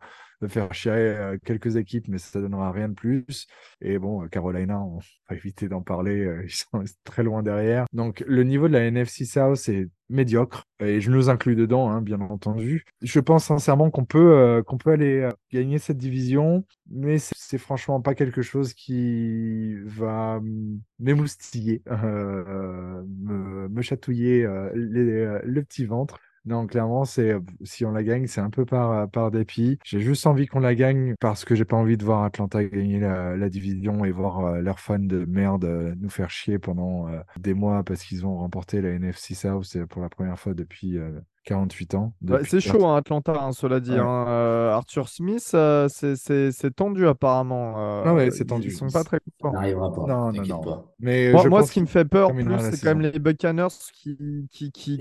[0.48, 3.46] faire chier euh, quelques équipes, mais ça ne donnera rien de plus.
[3.80, 4.98] Et bon, euh, Carolina, on
[5.30, 7.86] va éviter d'en parler, euh, ils sont très loin derrière.
[7.92, 12.02] Donc, le niveau de la NFC South est médiocre, et je nous inclus dedans, hein,
[12.02, 12.84] bien entendu.
[13.02, 18.00] Je pense sincèrement qu'on peut, euh, qu'on peut aller gagner cette division, mais c'est franchement
[18.00, 26.18] pas quelque chose qui va hum, m'émoustiller, euh, me, me chatouiller les- le petit ventre.
[26.46, 27.34] Non, clairement, c'est
[27.64, 29.78] si on la gagne, c'est un peu par, par dépit.
[29.84, 32.98] J'ai juste envie qu'on la gagne parce que j'ai pas envie de voir Atlanta gagner
[32.98, 37.08] la, la division et voir euh, leurs fans de merde euh, nous faire chier pendant
[37.08, 40.54] euh, des mois parce qu'ils ont remporté la NFC South c'est pour la première fois
[40.54, 42.14] depuis euh, 48 ans.
[42.44, 43.92] C'est chaud, hein, Atlanta, hein, cela dit.
[43.92, 43.98] Ouais.
[43.98, 44.26] hein.
[44.28, 47.74] Euh, Arthur Smith, euh, c'est- c'est c'est tendu apparemment.
[47.78, 48.68] euh, Ah ouais, c'est tendu.
[48.68, 49.52] Ils sont pas très contents.
[49.54, 50.60] n'arrivera pas, Non, non, non.
[50.60, 50.84] pas.
[51.00, 52.30] Mais Moi, je moi, ce qui me fait peur
[52.70, 54.98] c'est quand même les Buccaneers qui, qui, qui-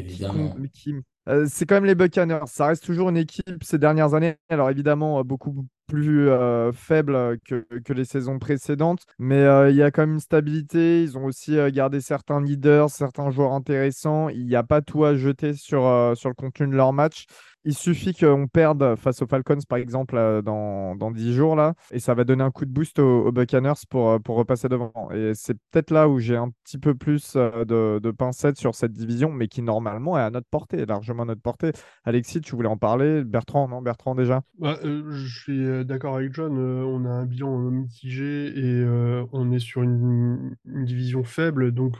[1.30, 2.47] euh, c'est quand même les Buccaneers.
[2.47, 4.38] Ça reste toujours une équipe ces dernières années.
[4.49, 9.91] Alors évidemment, euh, beaucoup plus euh, faible que, les saisons précédentes, mais il y a
[9.91, 11.03] quand même une stabilité.
[11.03, 14.30] Ils ont aussi gardé certains leaders, certains joueurs intéressants.
[14.30, 17.25] Il n'y a pas tout à jeter sur, sur le contenu de leur match.
[17.66, 21.74] Il suffit qu'on perde face aux Falcons, par exemple, euh, dans, dans 10 jours, là,
[21.91, 24.70] et ça va donner un coup de boost aux, aux Buccaneers pour, euh, pour repasser
[24.70, 24.93] devant.
[25.14, 28.76] Et c'est peut-être là où j'ai un petit peu plus euh, de, de pincettes sur
[28.76, 31.72] cette division, mais qui normalement est à notre portée, largement à notre portée.
[32.05, 33.26] Alexis, tu voulais en parler?
[33.26, 33.82] Bertrand, non?
[33.82, 34.41] Bertrand déjà?
[34.57, 38.86] Bah, je suis d'accord avec John, on a un bilan mitigé et
[39.34, 41.95] on est sur une, une division faible, donc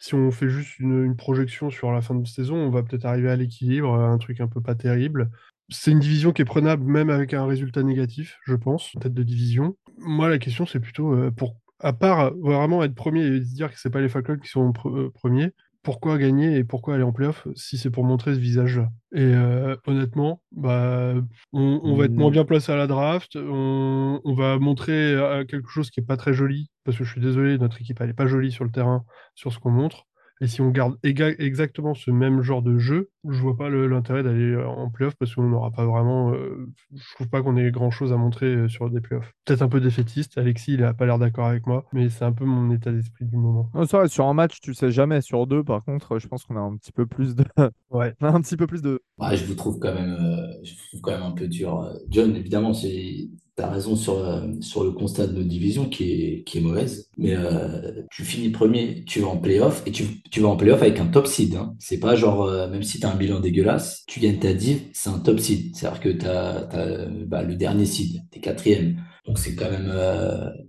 [0.00, 3.30] si on fait juste une, projection sur la fin de saison, on va peut-être arriver
[3.30, 5.30] à l'équilibre, à un truc un peu pas terrible.
[5.68, 9.14] C'est une division qui est prenable même avec un résultat négatif, je pense, en tête
[9.14, 9.76] de division.
[9.98, 13.78] Moi, la question, c'est plutôt euh, pour, à part vraiment être premier et dire que
[13.78, 17.12] c'est pas les Falcons qui sont pre- euh, premiers, pourquoi gagner et pourquoi aller en
[17.12, 18.90] playoff si c'est pour montrer ce visage-là?
[19.12, 21.14] Et euh, honnêtement, bah,
[21.52, 22.32] on, on va être moins Mm.
[22.32, 26.16] bien placé à la draft, on, on va montrer euh, quelque chose qui est pas
[26.16, 28.70] très joli, parce que je suis désolé, notre équipe elle est pas jolie sur le
[28.70, 29.04] terrain,
[29.34, 30.06] sur ce qu'on montre.
[30.42, 33.86] Et si on garde éga- exactement ce même genre de jeu, je vois pas le-
[33.86, 36.32] l'intérêt d'aller euh, en playoff parce qu'on n'aura pas vraiment.
[36.32, 39.32] euh, je trouve pas qu'on ait grand chose à montrer euh, sur des playoffs.
[39.44, 40.38] Peut-être un peu défaitiste.
[40.38, 43.26] Alexis, il a pas l'air d'accord avec moi, mais c'est un peu mon état d'esprit
[43.26, 43.70] du moment.
[43.74, 45.20] Non, c'est vrai, sur un match, tu sais jamais.
[45.20, 47.44] Sur deux, par contre, je pense qu'on a un petit peu plus de,
[47.90, 48.14] Ouais.
[48.22, 49.02] on a un petit peu plus de.
[49.18, 51.86] Ouais, je vous trouve quand même, euh, je vous trouve quand même un peu dur.
[52.08, 53.28] John, évidemment, c'est,
[53.60, 57.08] t'as raison sur, euh, sur le constat de notre division qui est, qui est mauvaise.
[57.18, 60.80] Mais euh, tu finis premier, tu vas en playoff et tu, tu vas en playoff
[60.80, 61.56] avec un top seed.
[61.56, 61.74] Hein.
[61.78, 65.10] C'est pas genre, euh, même si t'as un bilan dégueulasse, tu gagnes ta div, c'est
[65.10, 65.76] un top seed.
[65.76, 68.96] C'est-à-dire que t'as euh, bah, le dernier seed, t'es quatrième.
[69.26, 69.92] Donc c'est quand même,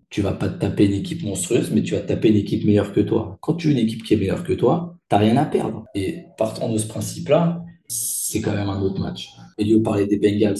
[0.10, 2.94] tu vas pas te taper une équipe monstrueuse, mais tu vas taper une équipe meilleure
[2.94, 3.38] que toi.
[3.42, 5.86] Quand tu as une équipe qui est meilleure que toi, t'as rien à perdre.
[5.96, 9.30] Et partant de ce principe-là, c'est quand même un autre match.
[9.58, 10.58] Elio parlait des Bengals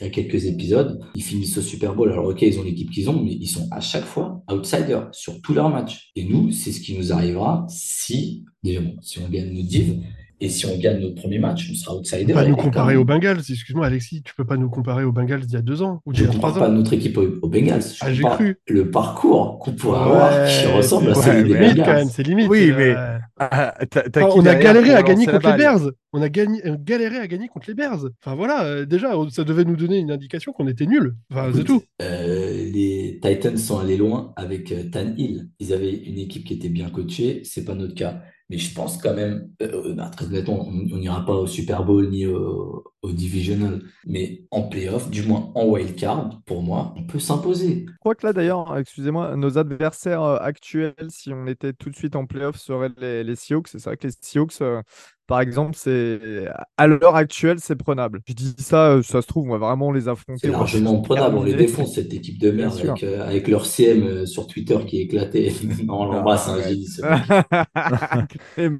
[0.00, 1.00] il y a quelques épisodes.
[1.14, 2.10] Ils finissent au Super Bowl.
[2.12, 5.40] Alors, ok, ils ont l'équipe qu'ils ont, mais ils sont à chaque fois outsiders sur
[5.40, 6.10] tous leurs matchs.
[6.16, 10.00] Et nous, c'est ce qui nous arrivera si, déjà, si on gagne nos divs
[10.40, 12.26] et si on gagne notre premier match, on sera Tu outsider.
[12.26, 13.38] peux pas nous comparer aux Bengals.
[13.38, 16.12] Excuse-moi, Alexis, tu peux pas nous comparer aux Bengals d'il y a deux ans ou
[16.12, 16.74] Je d'il y ne a trois compare pas ans.
[16.74, 17.82] notre équipe aux, Bengals.
[17.82, 18.56] Je Ah, j'ai cru.
[18.68, 21.82] le parcours qu'on pourrait Ouais, avoir qui ressemble à c'est celui des ouais, limite quand
[21.84, 21.96] Bengals.
[21.96, 22.48] même, c'est limite.
[22.48, 22.94] Oui, euh, mais
[23.38, 23.74] Ah,
[24.16, 25.90] Enfin, on a galéré à gagner contre les Bears.
[26.12, 28.04] On a gagné, euh, galéré à gagner contre les Bears.
[28.24, 31.14] Enfin voilà, euh, déjà, on- ça devait nous donner une indication qu'on était nuls.
[31.32, 31.82] Enfin, c'est tout.
[32.02, 35.48] euh, les Titans sont allés loin avec euh, Tan Hill.
[35.58, 38.22] Ils avaient une équipe qui était bien coachée, c'est pas notre cas.
[38.50, 42.08] Mais je pense quand même, euh, bah, très honnêtement, on n'ira pas au Super Bowl
[42.10, 47.04] ni au, au Divisional, mais en playoff, du moins en wild card, pour moi, on
[47.06, 47.86] peut s'imposer.
[47.86, 51.96] Je crois que là, d'ailleurs, excusez-moi, nos adversaires euh, actuels, si on était tout de
[51.96, 53.68] suite en playoff, seraient les, les Seahawks.
[53.68, 54.82] C'est vrai que les Seahawks, euh,
[55.26, 56.18] par exemple, c'est
[56.76, 58.20] à l'heure actuelle, c'est prenable.
[58.26, 60.40] Je dis ça, euh, ça se trouve, on va vraiment les affronter.
[60.42, 63.64] C'est on largement prenable, on les défonce, cette équipe de merde, avec, euh, avec leur
[63.66, 65.52] CM euh, sur Twitter qui est éclaté.
[65.84, 66.68] Non, on l'embrasse, hein, arrête.
[66.68, 67.02] j'ai dit ce
[68.58, 68.72] mec.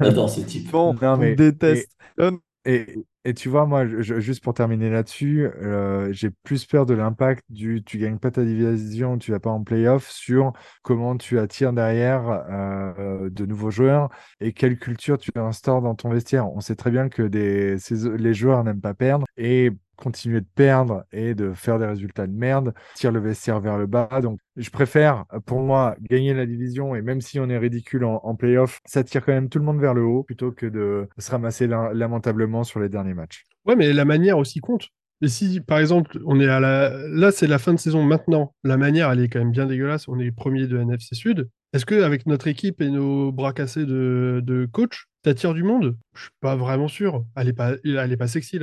[0.00, 0.70] J'adore ce type.
[0.70, 1.90] bon, Non, on mais- déteste.
[2.20, 2.32] Euh,
[2.64, 2.86] Et,
[3.24, 7.84] et tu vois, moi, juste pour terminer là-dessus, euh, j'ai plus peur de l'impact du
[7.84, 10.52] tu gagnes pas ta division, tu vas pas en playoff sur
[10.82, 14.08] comment tu attires derrière euh, de nouveaux joueurs
[14.40, 16.48] et quelle culture tu instaures dans ton vestiaire.
[16.50, 21.34] On sait très bien que les joueurs n'aiment pas perdre et continuer de perdre et
[21.34, 24.08] de faire des résultats de merde tire le vestiaire vers le bas.
[24.22, 28.20] Donc, je préfère, pour moi, gagner la division et même si on est ridicule en,
[28.22, 31.08] en playoff, ça tire quand même tout le monde vers le haut plutôt que de
[31.18, 33.44] se ramasser la- lamentablement sur les derniers matchs.
[33.64, 34.88] Ouais, mais la manière aussi compte.
[35.20, 36.90] Et si, par exemple, on est à la.
[37.08, 38.54] Là, c'est la fin de saison maintenant.
[38.64, 40.08] La manière, elle est quand même bien dégueulasse.
[40.08, 41.48] On est premier de NFC Sud.
[41.72, 45.96] Est-ce qu'avec notre équipe et nos bras cassés de, de coach, t'attires du monde?
[46.14, 47.24] Je suis pas vraiment sûr.
[47.36, 48.58] Elle est pas, elle est pas sexy,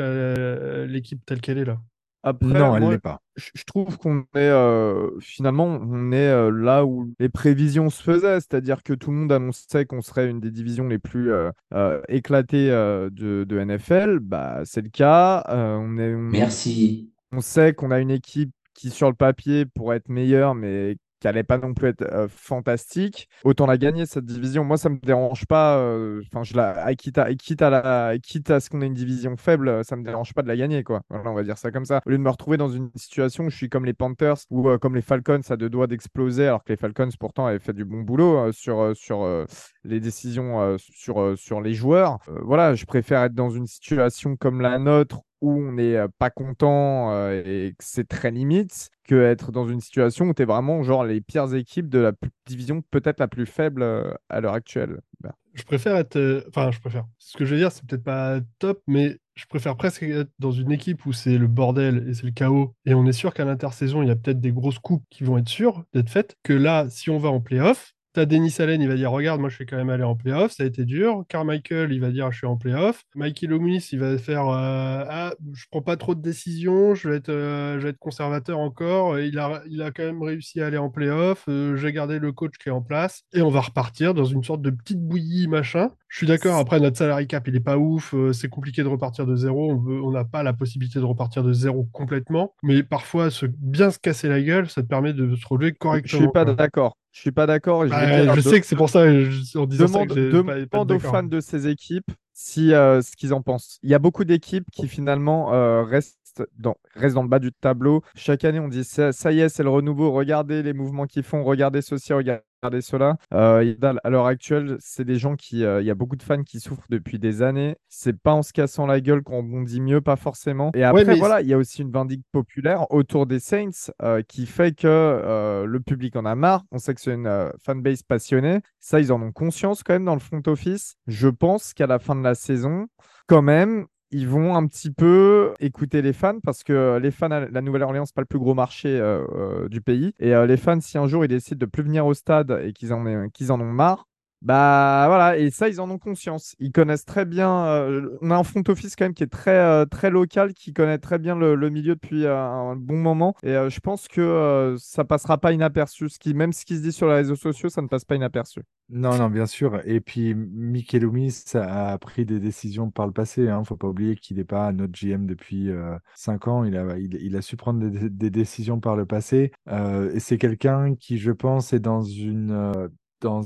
[0.87, 1.79] l'équipe telle qu'elle est là.
[2.21, 3.21] Après, Non, elle l'est pas.
[3.37, 8.03] je je trouve qu'on est euh, finalement on est euh, là où les prévisions se
[8.03, 11.49] faisaient, c'est-à-dire que tout le monde annonçait qu'on serait une des divisions les plus euh,
[11.73, 14.19] euh, éclatées euh, de, de NFL.
[14.19, 15.45] Bah, c'est le cas.
[15.47, 17.09] Euh, on est, on, Merci.
[17.31, 21.27] on sait qu'on a une équipe qui, sur le papier, pourrait être meilleure, mais qui
[21.27, 23.29] n'allait pas non plus être euh, fantastique.
[23.43, 24.63] Autant la gagner, cette division.
[24.63, 25.77] Moi, ça me dérange pas.
[25.79, 28.93] euh, Enfin, je la, quitte à, quitte à, la, quitte à ce qu'on ait une
[28.93, 31.01] division faible, ça me dérange pas de la gagner, quoi.
[31.09, 32.01] Voilà, on va dire ça comme ça.
[32.05, 34.69] Au lieu de me retrouver dans une situation où je suis comme les Panthers ou
[34.69, 37.73] euh, comme les Falcons à deux doigts d'exploser, alors que les Falcons, pourtant, avaient fait
[37.73, 39.45] du bon boulot sur, sur
[39.83, 42.19] les décisions sur, sur les joueurs.
[42.27, 47.29] Voilà, je préfère être dans une situation comme la nôtre où on n'est pas content
[47.31, 51.03] et que c'est très limite, que être dans une situation où tu es vraiment genre
[51.03, 52.11] les pires équipes de la
[52.45, 53.83] division peut-être la plus faible
[54.29, 55.01] à l'heure actuelle.
[55.21, 56.45] Bah, Je préfère être.
[56.49, 57.05] Enfin, je préfère.
[57.17, 60.51] Ce que je veux dire, c'est peut-être pas top, mais je préfère presque être dans
[60.51, 62.75] une équipe où c'est le bordel et c'est le chaos.
[62.85, 65.37] Et on est sûr qu'à l'intersaison, il y a peut-être des grosses coupes qui vont
[65.37, 66.35] être sûres d'être faites.
[66.43, 69.49] Que là, si on va en playoff, t'as Denis Allen, il va dire Regarde, moi
[69.49, 71.23] je suis quand même allé en playoff, ça a été dur.
[71.29, 73.03] Carmichael, il va dire Je suis en playoff.
[73.15, 77.15] Mikey Loomis, il va faire euh, Ah, je prends pas trop de décisions, je vais
[77.17, 79.19] être, euh, je vais être conservateur encore.
[79.19, 81.45] Il a, il a quand même réussi à aller en playoff.
[81.47, 83.23] euh, J'ai gardé le coach qui est en place.
[83.33, 85.89] Et on va repartir dans une sorte de petite bouillie, machin.
[86.09, 89.27] Je suis d'accord, après notre salary cap, il est pas ouf, c'est compliqué de repartir
[89.27, 92.81] de zéro, on veut, on n'a pas la possibilité de repartir de zéro complètement, mais
[92.81, 96.21] parfois se, bien se casser la gueule, ça te permet de se relever je correctement.
[96.21, 96.97] suis pas d'accord.
[97.11, 97.85] Je suis pas d'accord.
[97.85, 100.43] je Bah, je sais que c'est pour ça, je- en disant ça, demande, que j'ai
[100.43, 103.79] pas, pas demande aux fans de ces équipes si euh, ce qu'ils en pensent.
[103.83, 107.51] Il y a beaucoup d'équipes qui finalement euh, restent dans, restent dans le bas du
[107.51, 108.01] tableau.
[108.15, 110.11] Chaque année, on dit ça, ça y est, c'est le renouveau.
[110.11, 112.43] Regardez les mouvements qu'ils font, regardez ceci, regardez
[112.81, 113.17] cela.
[113.33, 116.43] Euh, à l'heure actuelle, c'est des gens qui, euh, il y a beaucoup de fans
[116.43, 117.75] qui souffrent depuis des années.
[117.87, 120.71] C'est pas en se cassant la gueule qu'on rebondit mieux, pas forcément.
[120.73, 124.45] Et après, voilà, il y a aussi une vindicte populaire autour des Saints euh, qui
[124.45, 126.63] fait que le public en a marre.
[126.71, 128.59] On sait que c'est une fanbase passionnée.
[128.79, 130.95] Ça, ils en ont conscience quand même dans le front office.
[131.07, 132.87] Je pense qu'à la fin de la saison,
[133.27, 137.61] quand même, ils vont un petit peu écouter les fans parce que les fans la
[137.61, 140.13] Nouvelle-Orléans, c'est pas le plus gros marché euh, euh, du pays.
[140.19, 142.73] Et euh, les fans, si un jour ils décident de plus venir au stade et
[142.73, 144.08] qu'ils en, qu'ils en ont marre,
[144.41, 146.55] bah voilà, et ça, ils en ont conscience.
[146.59, 147.65] Ils connaissent très bien.
[147.65, 150.71] euh, on a un front office quand même qui est très, euh, très local, qui
[150.73, 153.35] connaît très bien le, milieu depuis euh, un bon moment.
[153.43, 156.07] Et je pense que ça passera pas inaperçu.
[156.07, 158.15] Ce qui, même ce qui se dit sur les réseaux sociaux, ça ne passe pas
[158.15, 158.61] inaperçu.
[158.89, 159.81] Non, non, bien sûr.
[159.85, 163.49] Et puis, Mikel Loomis a pris des décisions par le passé.
[163.49, 163.63] Hein.
[163.65, 166.63] Faut pas oublier qu'il n'est pas notre GM depuis euh, 5 ans.
[166.63, 169.51] Il a, il, il a su prendre des, des décisions par le passé.
[169.69, 172.89] Et c'est quelqu'un qui, je pense, est dans une,
[173.21, 173.41] dans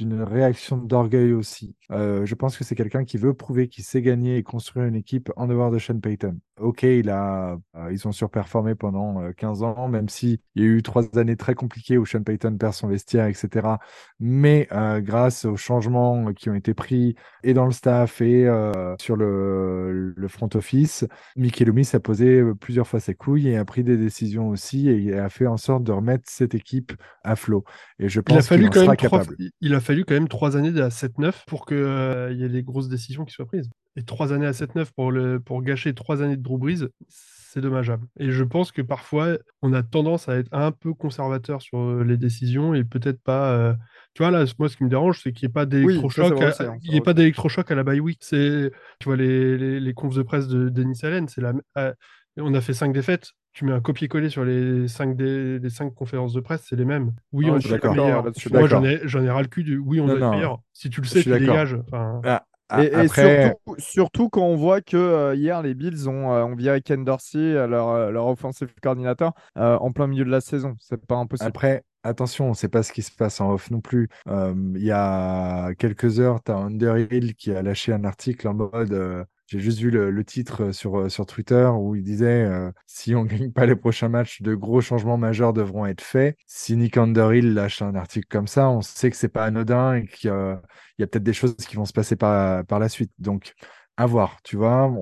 [0.00, 1.76] une réaction d'orgueil aussi.
[1.90, 4.94] Euh, je pense que c'est quelqu'un qui veut prouver qu'il sait gagner et construire une
[4.94, 6.38] équipe en dehors de Sean Payton.
[6.60, 10.66] Ok, il a, euh, ils ont surperformé pendant euh, 15 ans, même si il y
[10.66, 13.76] a eu trois années très compliquées où Sean Payton perd son vestiaire, etc.
[14.20, 18.94] Mais euh, grâce aux changements qui ont été pris et dans le staff et euh,
[19.00, 21.04] sur le, le front office,
[21.36, 24.88] Mickey Loomis a posé euh, plusieurs fois ses couilles et a pris des décisions aussi
[24.88, 26.92] et a fait en sorte de remettre cette équipe
[27.24, 27.64] à flot.
[27.98, 29.36] Et je pense qu'il sera même trois, capable.
[29.60, 32.88] il a fallu quand même trois années à 7-9 pour qu'il y ait les grosses
[32.88, 33.70] décisions qui soient prises.
[33.96, 37.60] Et trois années à 7-9 pour, le, pour gâcher trois années de Drew Brees, c'est
[37.60, 38.06] dommageable.
[38.18, 42.02] Et je pense que parfois, on a tendance à être un peu conservateur sur euh,
[42.02, 43.52] les décisions et peut-être pas.
[43.52, 43.74] euh,
[44.14, 46.34] Tu vois, là, moi, ce qui me dérange, c'est qu'il n'y ait pas Oui, d'électrochoc
[46.34, 48.20] vrai à, hein, il pas d'électrochoc à la bye week.
[48.22, 51.92] C'est, tu vois, les, les, les confs de presse de Denis Allen, c'est la, euh,
[52.38, 53.32] on a fait cinq défaites.
[53.54, 56.86] Tu mets un copier-coller sur les cinq, dé- les cinq conférences de presse, c'est les
[56.86, 57.12] mêmes.
[57.32, 58.24] Oui, Ah, on doit être meilleur.
[58.24, 60.22] là-dessus, Moi, j'en ai, j'en ai ras le cul du oui, on Non, doit être
[60.22, 60.60] non, meilleur.
[60.72, 61.74] Si tu le sais, tu dégages.
[61.86, 65.74] Enfin, Ah, ah, Et, et après, surtout, surtout quand on voit que euh, hier, les
[65.74, 69.92] Bills ont, euh, ont viré Ken Dorsey, euh, leur, euh, leur offensive coordinateur, euh, en
[69.92, 70.74] plein milieu de la saison.
[70.80, 71.46] C'est pas impossible.
[71.48, 74.08] Après, attention, on ne sait pas ce qui se passe en off non plus.
[74.28, 78.54] Euh, Il y a quelques heures, tu as Underhill qui a lâché un article en
[78.54, 79.26] mode.
[79.54, 83.14] Euh, j'ai juste vu le, titre sur, euh, sur Twitter où il disait euh, si
[83.14, 86.36] on ne gagne pas les prochains matchs, de gros changements majeurs devront être faits.
[86.46, 90.06] Si Nick Underhill lâche un article comme ça, on sait que c'est pas anodin et
[90.06, 90.60] qu'il y a,
[90.98, 93.12] peut-être des choses qui vont se passer par, par la suite.
[93.18, 93.54] Donc,
[93.96, 94.92] à voir, tu vois.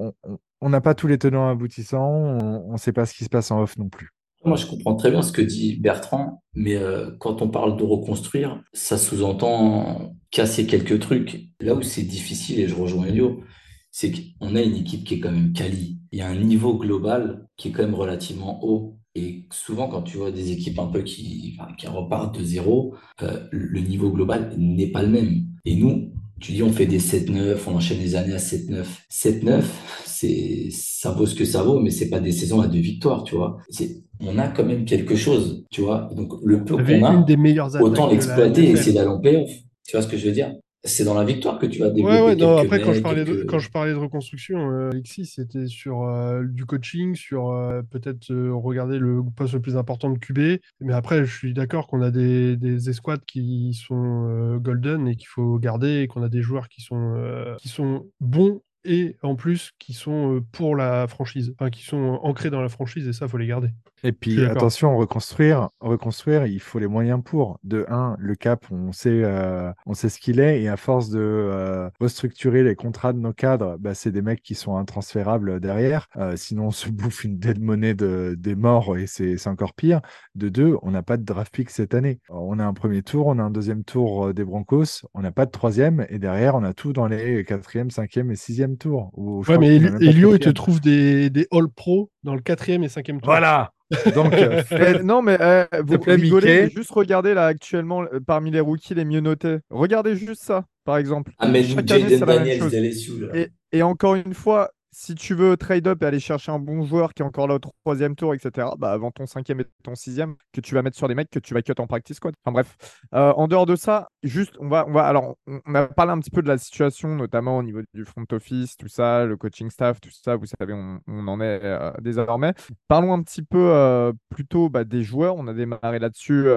[0.61, 3.51] On- n'a pas tous les tenants aboutissants, on ne sait pas ce qui se passe
[3.51, 4.11] en off non plus.
[4.45, 7.85] Moi, je comprends très bien ce que dit Bertrand, mais euh, quand on parle de
[7.85, 11.41] reconstruire, ça sous-entend casser quelques trucs.
[11.61, 13.43] Là où c'est difficile, et je rejoins Elio,
[13.91, 15.99] c'est qu'on a une équipe qui est quand même quali.
[16.13, 18.97] Il y a un niveau global qui est quand même relativement haut.
[19.15, 22.95] Et souvent, quand tu vois des équipes un peu qui, enfin, qui repartent de zéro,
[23.23, 25.45] euh, le niveau global n'est pas le même.
[25.65, 28.85] Et nous, tu dis, on fait des 7-9, on enchaîne les années à 7-9.
[29.11, 29.63] 7-9,
[30.07, 33.25] c'est, ça vaut ce que ça vaut, mais c'est pas des saisons à deux victoires,
[33.25, 33.59] tu vois.
[33.69, 36.09] C'est, on a quand même quelque chose, tu vois.
[36.17, 39.51] Donc, le peu qu'on a, des meilleures autant l'exploiter et essayer d'aller en playoff.
[39.87, 40.55] Tu vois ce que je veux dire?
[40.85, 42.95] C'est dans la victoire que tu vas Ouais, développer ouais, non, quelques après, quand je
[42.95, 46.65] mecs, parlais de, quelques- quand je parlais de reconstruction, euh, Alexis, c'était sur euh, du
[46.65, 50.61] coaching, sur euh, peut-être euh, regarder le poste le plus important de QB.
[50.81, 55.17] Mais après, je suis d'accord qu'on a des, des escouades qui sont euh, golden et
[55.17, 59.17] qu'il faut garder, et qu'on a des joueurs qui sont, euh, qui sont bons et
[59.23, 63.07] en plus qui sont euh, pour la franchise, enfin, qui sont ancrés dans la franchise
[63.07, 63.69] et ça, faut les garder.
[64.03, 67.59] Et puis attention, reconstruire, reconstruire, il faut les moyens pour.
[67.65, 71.11] De un, le cap, on sait, euh, on sait ce qu'il est, et à force
[71.11, 75.61] de euh, restructurer les contrats de nos cadres, bah, c'est des mecs qui sont intransférables
[75.61, 76.09] derrière.
[76.17, 79.75] Euh, sinon, on se bouffe une dead monnaie de, des morts et c'est c'est encore
[79.75, 80.01] pire.
[80.35, 82.21] De deux, on n'a pas de draft pick cette année.
[82.29, 85.33] On a un premier tour, on a un deuxième tour euh, des Broncos, on n'a
[85.33, 89.11] pas de troisième, et derrière, on a tout dans les quatrième, cinquième et sixième tours.
[89.15, 93.33] Ouais, mais Elio, il te trouve des, des All-Pro dans le quatrième et cinquième tour.
[93.33, 93.73] Voilà.
[94.15, 94.33] Donc,
[94.73, 98.61] euh, non, mais euh, vous plaît, rigolez, mais juste regardez là actuellement euh, parmi les
[98.61, 99.59] rookies les mieux notés.
[99.71, 101.33] Regardez juste ça, par exemple.
[101.39, 103.25] Ah, mais Jaden Daniels d'LSU,
[103.73, 107.15] et encore une fois, si tu veux trade up et aller chercher un bon joueur
[107.15, 110.37] qui est encore là au troisième tour, etc., bah, avant ton cinquième et ton sixième,
[110.53, 112.35] que tu vas mettre sur des mecs que tu vas cut en practice squad.
[112.45, 112.77] Enfin bref.
[113.15, 116.19] Euh, en dehors de ça, juste, on va, on va, alors, on, a parlé un
[116.19, 119.71] petit peu de la situation, notamment au niveau du front office, tout ça, le coaching
[119.71, 122.55] staff, tout ça, vous savez, on, on en est euh, désormais.
[122.89, 125.37] Parlons un petit peu euh, plutôt bah, des joueurs.
[125.37, 126.49] On a démarré là-dessus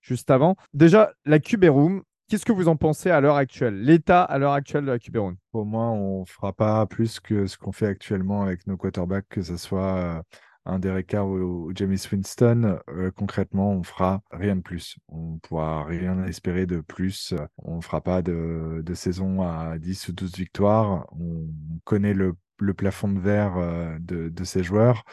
[0.00, 0.56] juste avant.
[0.74, 4.52] Déjà, la QB Room, qu'est-ce que vous en pensez à l'heure actuelle L'état à l'heure
[4.52, 7.86] actuelle de la QB Room Pour moi, on fera pas plus que ce qu'on fait
[7.86, 10.22] actuellement avec nos quarterbacks, que ce soit euh,
[10.64, 12.78] un Derek Carr ou, James Winston.
[12.88, 14.96] Euh, concrètement, on fera rien de plus.
[15.08, 17.34] On pourra rien espérer de plus.
[17.58, 21.06] On fera pas de, saison à 10 ou 12 victoires.
[21.12, 21.48] On
[21.84, 22.36] connaît le,
[22.76, 25.04] plafond de verre euh, de ces joueurs.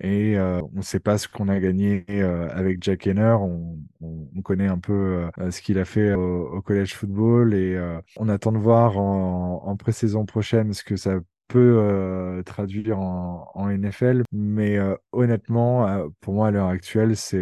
[0.00, 3.36] Et euh, on ne sait pas ce qu'on a gagné euh, avec Jack Henner.
[3.40, 7.54] On, on- on connaît un peu euh, ce qu'il a fait au, au college football
[7.54, 11.18] et euh, on attend de voir en, en pré-saison prochaine ce que ça
[11.48, 14.22] peut euh, traduire en, en NFL.
[14.32, 15.86] Mais euh, honnêtement,
[16.20, 17.38] pour moi, à l'heure actuelle, c'est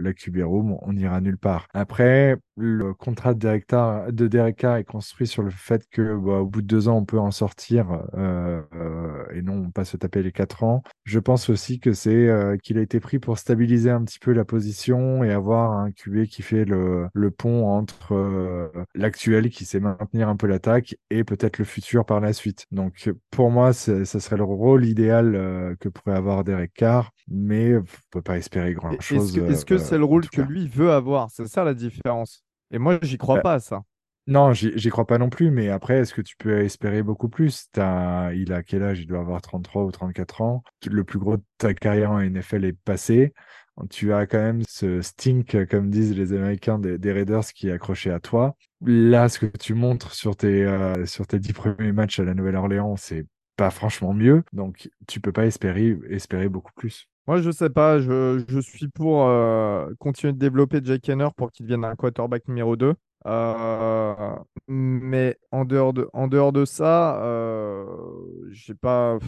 [0.00, 0.76] la QB Room.
[0.82, 1.66] On n'ira nulle part.
[1.74, 4.28] Après, le contrat de Derek, Carr- de
[4.78, 7.30] est construit sur le fait que bah, au bout de deux ans, on peut en
[7.30, 10.82] sortir euh, euh, et non pas se taper les quatre ans.
[11.04, 14.32] Je pense aussi que c'est euh, qu'il a été pris pour stabiliser un petit peu
[14.32, 19.64] la position et avoir un QB qui fait le, le pont entre euh, l'actuel qui
[19.64, 22.66] sait maintenir un peu l'attaque et peut-être le futur par la suite.
[22.72, 27.76] Donc pour moi, ça serait le rôle idéal euh, que pourrait avoir Derek Carr, mais
[27.76, 29.36] on peut pas espérer Et grand-chose.
[29.48, 31.30] Est-ce que euh, c'est le rôle que lui veut avoir?
[31.30, 32.45] C'est ça la différence.
[32.72, 33.82] Et moi, j'y crois Bah, pas à ça.
[34.28, 37.68] Non, j'y crois pas non plus, mais après, est-ce que tu peux espérer beaucoup plus?
[37.72, 39.00] T'as- Il a quel âge?
[39.00, 40.64] Il doit avoir 33 ou 34 ans.
[40.86, 43.34] Le plus gros de ta carrière en NFL est passé.
[43.90, 47.72] Tu as quand même ce stink, comme disent les Américains, des, des Raiders qui est
[47.72, 48.56] accroché à toi.
[48.80, 52.34] Là, ce que tu montres sur tes, euh, sur tes 10 premiers matchs à la
[52.34, 54.42] Nouvelle-Orléans, c'est pas franchement mieux.
[54.52, 57.08] Donc, tu peux pas espérer, espérer beaucoup plus.
[57.26, 57.98] Moi, je sais pas.
[57.98, 62.46] Je, je suis pour euh, continuer de développer Jake Henner pour qu'il devienne un quarterback
[62.48, 62.94] numéro 2.
[63.26, 64.36] Euh,
[64.68, 67.84] mais en dehors de, en dehors de ça, euh,
[68.50, 69.18] j'ai pas.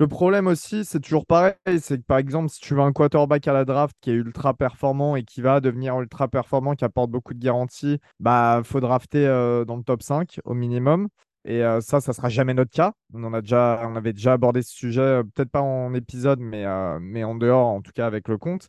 [0.00, 3.48] Le problème aussi, c'est toujours pareil, c'est que par exemple, si tu veux un quarterback
[3.48, 7.10] à la draft qui est ultra performant et qui va devenir ultra performant, qui apporte
[7.10, 9.26] beaucoup de garanties, bah faut drafter
[9.66, 11.08] dans le top 5 au minimum.
[11.50, 12.92] Et euh, ça, ça sera jamais notre cas.
[13.14, 16.40] On en a déjà, on avait déjà abordé ce sujet, euh, peut-être pas en épisode,
[16.40, 18.68] mais, euh, mais en dehors, en tout cas avec le compte.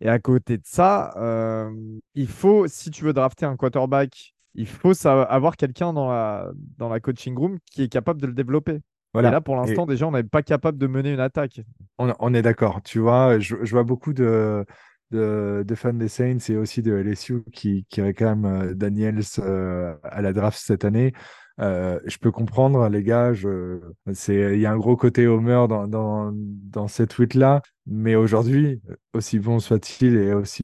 [0.00, 1.70] Et à côté de ça, euh,
[2.14, 6.88] il faut, si tu veux drafter un quarterback, il faut avoir quelqu'un dans la, dans
[6.88, 8.76] la coaching room qui est capable de le développer.
[8.76, 8.80] Et
[9.12, 9.30] Voilà.
[9.30, 11.60] là, pour Et- l'instant, déjà, on n'est pas capable de mener une attaque.
[11.98, 12.82] On, on est d'accord.
[12.82, 14.64] Tu vois, je, je vois beaucoup de,
[15.10, 20.22] de, de fans des Saints et aussi de LSU qui, qui réclament Daniels euh, à
[20.22, 21.12] la draft cette année.
[21.60, 23.32] Euh, je peux comprendre, les gars.
[23.34, 27.62] Il y a un gros côté Homer dans, dans, dans cette tweet-là.
[27.86, 28.80] Mais aujourd'hui,
[29.12, 30.62] aussi bon soit-il et aussi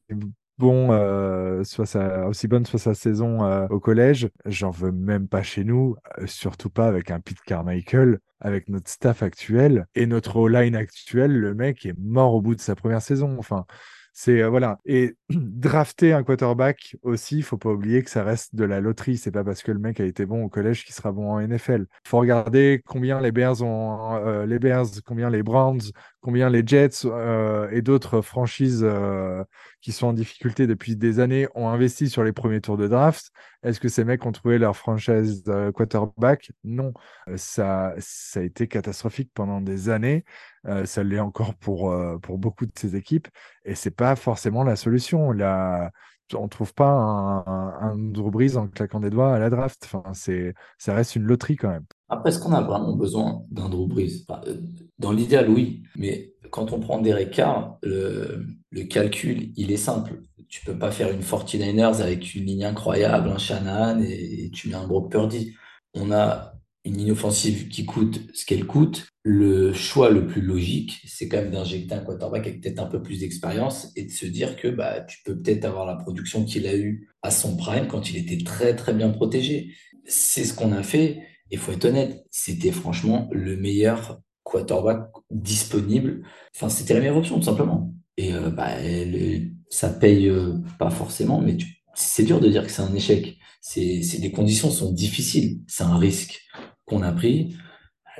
[0.60, 5.26] bon euh, soit sa, aussi bonne soit sa saison euh, au collège, j'en veux même
[5.26, 10.06] pas chez nous, euh, surtout pas avec un Pete Carmichael avec notre staff actuel et
[10.06, 13.36] notre O-line actuel, le mec est mort au bout de sa première saison.
[13.38, 13.64] Enfin,
[14.12, 14.78] c'est euh, voilà.
[14.84, 19.16] Et drafter un quarterback aussi, faut pas oublier que ça reste de la loterie.
[19.16, 21.40] C'est pas parce que le mec a été bon au collège qu'il sera bon en
[21.40, 21.86] NFL.
[22.06, 27.04] Faut regarder combien les Bears ont, euh, les Bears, combien les Browns, combien les Jets
[27.04, 29.42] euh, et d'autres franchises euh,
[29.80, 33.30] qui sont en difficulté depuis des années ont investi sur les premiers tours de draft.
[33.62, 36.52] Est-ce que ces mecs ont trouvé leur franchise euh, quarterback?
[36.64, 36.92] Non.
[37.28, 40.24] Euh, ça, ça a été catastrophique pendant des années.
[40.66, 43.28] Euh, ça l'est encore pour, pour beaucoup de ces équipes.
[43.64, 45.32] Et c'est pas forcément la solution.
[45.32, 45.90] La,
[46.34, 49.82] on ne trouve pas un, un, un Drew en claquant des doigts à la draft.
[49.84, 51.86] Enfin, ça reste une loterie quand même.
[52.10, 54.26] Après, est-ce qu'on a vraiment besoin d'un Drew Brees?
[54.46, 54.56] Euh,
[54.98, 55.82] dans l'idéal, oui.
[55.96, 58.44] Mais quand on prend Derek Carr, le,
[58.88, 60.20] calcul, il est simple.
[60.48, 64.68] Tu peux pas faire une 49ers avec une ligne incroyable, un Shanahan, et, et tu
[64.68, 65.54] mets un Brock Purdy.
[65.94, 66.54] On a
[66.84, 69.06] une ligne offensive qui coûte ce qu'elle coûte.
[69.22, 73.02] Le choix le plus logique, c'est quand même d'injecter un quarterback avec peut-être un peu
[73.02, 76.66] plus d'expérience et de se dire que bah, tu peux peut-être avoir la production qu'il
[76.66, 79.74] a eue à son prime quand il était très très bien protégé.
[80.06, 81.22] C'est ce qu'on a fait.
[81.50, 86.22] Et faut être honnête, c'était franchement le meilleur quarterback disponible.
[86.54, 87.92] Enfin, c'était la meilleure option, tout simplement.
[88.16, 92.64] Et euh, bah, le- ça paye euh, pas forcément, mais tu- c'est dur de dire
[92.64, 93.36] que c'est un échec.
[93.60, 95.60] C'est, c'est, les conditions sont difficiles.
[95.66, 96.40] C'est un risque
[96.86, 97.56] qu'on a pris.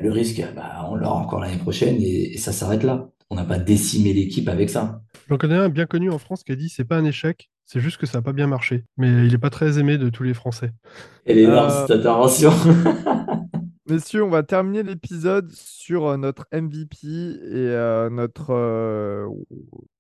[0.01, 3.09] Le risque, bah, on l'aura encore l'année prochaine et, et ça s'arrête là.
[3.31, 5.03] On n'a pas décimé l'équipe avec ça.
[5.29, 7.79] J'en connais un bien connu en France qui a dit c'est pas un échec, c'est
[7.81, 8.85] juste que ça n'a pas bien marché.
[8.97, 10.73] Mais il est pas très aimé de tous les Français.
[11.27, 12.51] Elle est énorme Euh, cette intervention.
[13.91, 19.27] Messieurs, on va terminer l'épisode sur euh, notre MVP et euh, notre euh,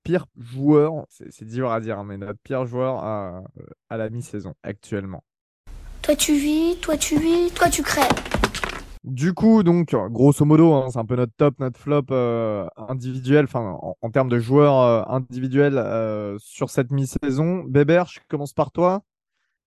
[0.04, 1.06] pire joueur.
[1.08, 3.42] C'est dur à dire, hein, mais notre pire joueur à,
[3.88, 5.24] à la mi-saison actuellement.
[6.02, 8.06] Toi tu vis, toi tu vis, toi tu crèves.
[9.02, 13.46] Du coup, donc, grosso modo, hein, c'est un peu notre top, notre flop euh, individuel,
[13.46, 17.64] enfin, en, en termes de joueurs euh, individuels euh, sur cette mi-saison.
[17.64, 19.02] Bébert, je commence par toi.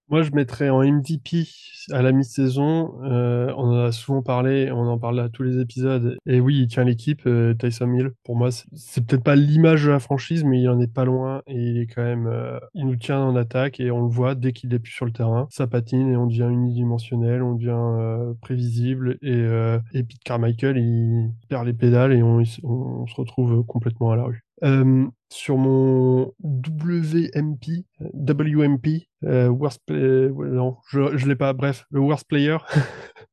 [0.09, 1.47] Moi, je mettrais en MVP
[1.91, 3.01] à la mi-saison.
[3.03, 6.17] Euh, on en a souvent parlé, on en parle à tous les épisodes.
[6.25, 8.11] Et oui, il tient l'équipe, euh, Tyson Hill.
[8.23, 11.41] Pour moi, c'est peut-être pas l'image de la franchise, mais il en est pas loin.
[11.47, 14.35] Et il est quand même, euh, il nous tient en attaque et on le voit
[14.35, 15.47] dès qu'il est plus sur le terrain.
[15.49, 19.17] Ça patine et on devient unidimensionnel, on devient euh, prévisible.
[19.21, 24.11] Et, euh, et Pete Carmichael, il perd les pédales et on, on se retrouve complètement
[24.11, 24.43] à la rue.
[24.63, 31.99] Euh, sur mon WMP, WMP, euh, worst play, non, je, je l'ai pas, bref, le
[31.99, 32.57] worst player.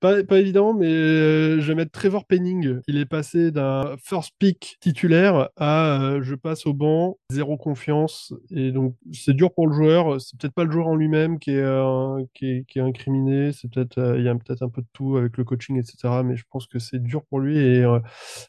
[0.00, 2.80] pas, pas évident, mais euh, je vais mettre Trevor Penning.
[2.86, 8.32] Il est passé d'un first pick titulaire à euh, je passe au banc, zéro confiance.
[8.50, 10.20] Et donc, c'est dur pour le joueur.
[10.20, 13.52] C'est peut-être pas le joueur en lui-même qui euh, qui est, qui est incriminé.
[13.52, 16.22] C'est peut-être, il y a peut-être un peu de tout avec le coaching, etc.
[16.24, 17.58] Mais je pense que c'est dur pour lui.
[17.58, 17.84] Et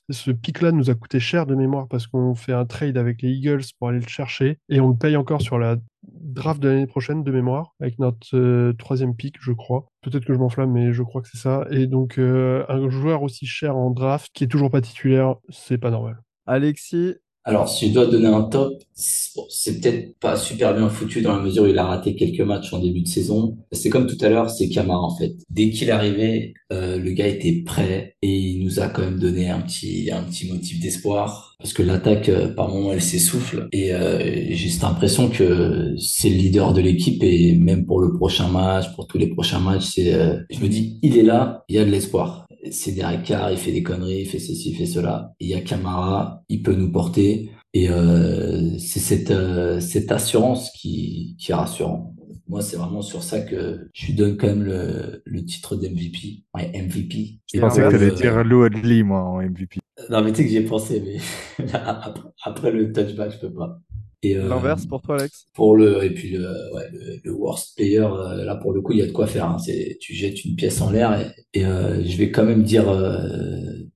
[0.09, 3.63] ce pic-là nous a coûté cher de mémoire parce qu'on fait trade avec les Eagles
[3.77, 7.23] pour aller le chercher et on le paye encore sur la draft de l'année prochaine
[7.23, 9.87] de mémoire avec notre euh, troisième pick, je crois.
[10.01, 11.65] Peut-être que je m'enflamme, mais je crois que c'est ça.
[11.71, 15.77] Et donc euh, un joueur aussi cher en draft qui est toujours pas titulaire, c'est
[15.77, 16.21] pas normal.
[16.45, 17.15] Alexis,
[17.49, 21.41] Alors, si je dois donner un top, c'est peut-être pas super bien foutu dans la
[21.41, 23.57] mesure où il a raté quelques matchs en début de saison.
[23.71, 25.33] C'est comme tout à l'heure, c'est Camara en fait.
[25.49, 29.49] Dès qu'il arrivé, euh, le gars était prêt et il nous a quand même donné
[29.49, 33.95] un petit un petit motif d'espoir parce que l'attaque euh, par moment elle s'essouffle et
[33.95, 34.19] euh,
[34.51, 38.93] j'ai cette impression que c'est le leader de l'équipe et même pour le prochain match,
[38.95, 41.79] pour tous les prochains matchs, c'est euh, je me dis il est là, il y
[41.79, 42.45] a de l'espoir.
[42.71, 45.33] C'est Derek Carr, il fait des conneries, il fait ceci, il fait cela.
[45.39, 47.51] Il y a Camara, il peut nous porter.
[47.73, 52.15] Et euh, c'est cette, euh, cette assurance qui, qui est rassurant.
[52.47, 56.43] Moi, c'est vraiment sur ça que je lui donne quand même le, le titre d'MVP.
[56.55, 57.39] Ouais, MVP.
[57.53, 59.79] Je pensais que tu allais dire Lou Adley, moi, en MVP.
[60.09, 63.53] Non, mais tu sais que j'y ai pensé, mais après, après le touchback, je peux
[63.53, 63.79] pas.
[64.21, 65.45] Et euh, l'inverse pour toi, Alex?
[65.53, 68.91] pour le et puis le, ouais, le, le worst player euh, là pour le coup
[68.91, 69.57] il y a de quoi faire hein.
[69.59, 71.17] c'est tu jettes une pièce en l'air
[71.53, 73.19] et, et, euh, je vais quand même dire euh,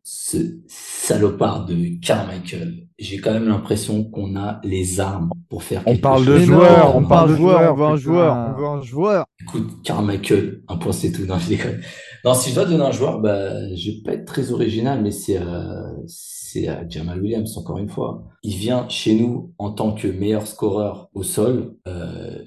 [0.04, 5.92] ce salopard de Carmichael j'ai quand même l'impression qu'on a les armes pour faire On
[5.92, 6.50] quelque parle de chose.
[6.50, 8.60] Mais non, joueur, on on parle de de joueur, joueur, on veut un joueur, on
[8.60, 9.26] veut un joueur.
[9.42, 11.26] Écoute, Carmichael, un point c'est tout.
[11.26, 11.82] Non, je déconne.
[12.24, 15.12] Non, si je dois donner un joueur, bah, je vais pas être très original, mais
[15.12, 18.24] c'est euh, c'est euh, Jamal Williams encore une fois.
[18.44, 21.76] Il vient chez nous en tant que meilleur scoreur au sol.
[21.88, 22.44] Euh,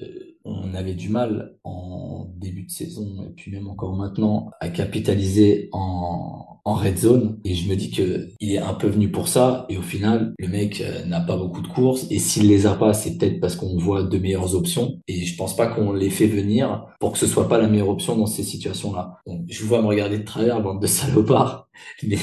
[0.47, 5.69] on avait du mal en début de saison et puis même encore maintenant à capitaliser
[5.73, 7.39] en, red zone.
[7.45, 9.67] Et je me dis que il est un peu venu pour ça.
[9.69, 12.07] Et au final, le mec euh, n'a pas beaucoup de courses.
[12.11, 15.01] Et s'il les a pas, c'est peut-être parce qu'on voit de meilleures options.
[15.09, 17.89] Et je pense pas qu'on les fait venir pour que ce soit pas la meilleure
[17.89, 19.19] option dans ces situations-là.
[19.49, 21.69] Je vous vois me regarder de travers, bande de salopards.
[22.03, 22.19] Mais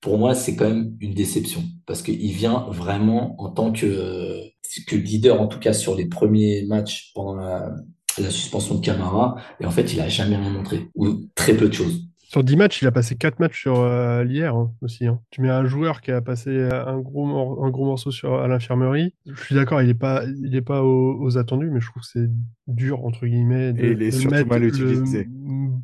[0.00, 4.40] pour moi, c'est quand même une déception parce qu'il vient vraiment en tant que,
[4.86, 7.74] que leader, en tout cas sur les premiers matchs pendant la,
[8.28, 9.36] suspension de Camara.
[9.60, 12.09] Et en fait, il a jamais rien montré ou très peu de choses.
[12.30, 15.04] Sur 10 matchs, il a passé 4 matchs sur euh, l'hier hein, aussi.
[15.04, 15.18] hein.
[15.32, 18.46] Tu mets un joueur qui a passé un gros, mor- un gros morceau sur, à
[18.46, 19.14] l'infirmerie.
[19.26, 22.02] Je suis d'accord, il n'est pas, il est pas aux, aux attendus, mais je trouve
[22.02, 22.30] que c'est
[22.68, 23.72] dur, entre guillemets.
[23.72, 25.26] De, Et il est surtout mal le utilisé.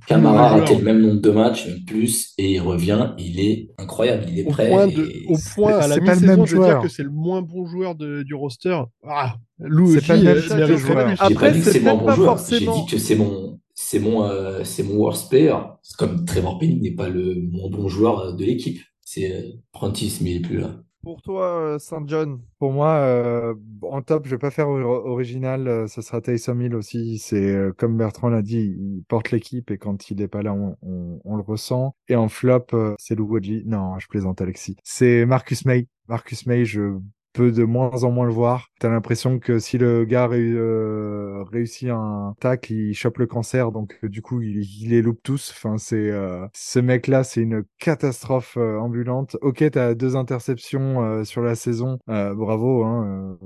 [0.06, 3.70] Camara a raté le même nombre de matchs, même plus, et il revient, il est
[3.78, 4.68] incroyable, il est Au prêt.
[4.68, 7.10] point, de, et au point à la pas mi-saison même de dire que c'est le
[7.10, 8.78] moins bon joueur de- du roster.
[9.04, 12.06] Ah, Lou C'est pas le même euh, pas dit que c'est c'est mon peut-être bon
[12.06, 12.36] pas joueur.
[12.36, 13.45] J'ai forcément- dit que c'est mon,
[13.76, 15.54] c'est mon, euh, c'est mon worst player.
[15.98, 18.80] Comme Trevor Penning n'est pas le mon bon joueur de l'équipe.
[19.02, 20.82] C'est euh, Prentice, mais il est plus là.
[21.02, 25.06] Pour toi, euh, Saint John, Pour moi, euh, en top, je vais pas faire or-
[25.06, 27.18] original, euh, ce sera Taysom Hill aussi.
[27.18, 30.52] C'est euh, comme Bertrand l'a dit, il porte l'équipe et quand il est pas là,
[30.52, 31.94] on, on- le ressent.
[32.08, 32.66] Et en flop,
[32.98, 33.38] c'est Lou.
[33.66, 34.76] Non, je plaisante, Alexis.
[34.82, 35.86] C'est Marcus May.
[36.08, 36.98] Marcus May, je
[37.40, 38.68] de moins en moins le voir.
[38.78, 43.98] T'as l'impression que si le gars euh, réussit un tacle, il chope le cancer, donc
[44.04, 45.52] euh, du coup, il, les loupe tous.
[45.54, 49.36] Enfin, c'est euh, ce mec-là, c'est une catastrophe euh, ambulante.
[49.40, 52.84] Ok, t'as deux interceptions sur la saison, bravo.
[52.84, 53.38] Hein,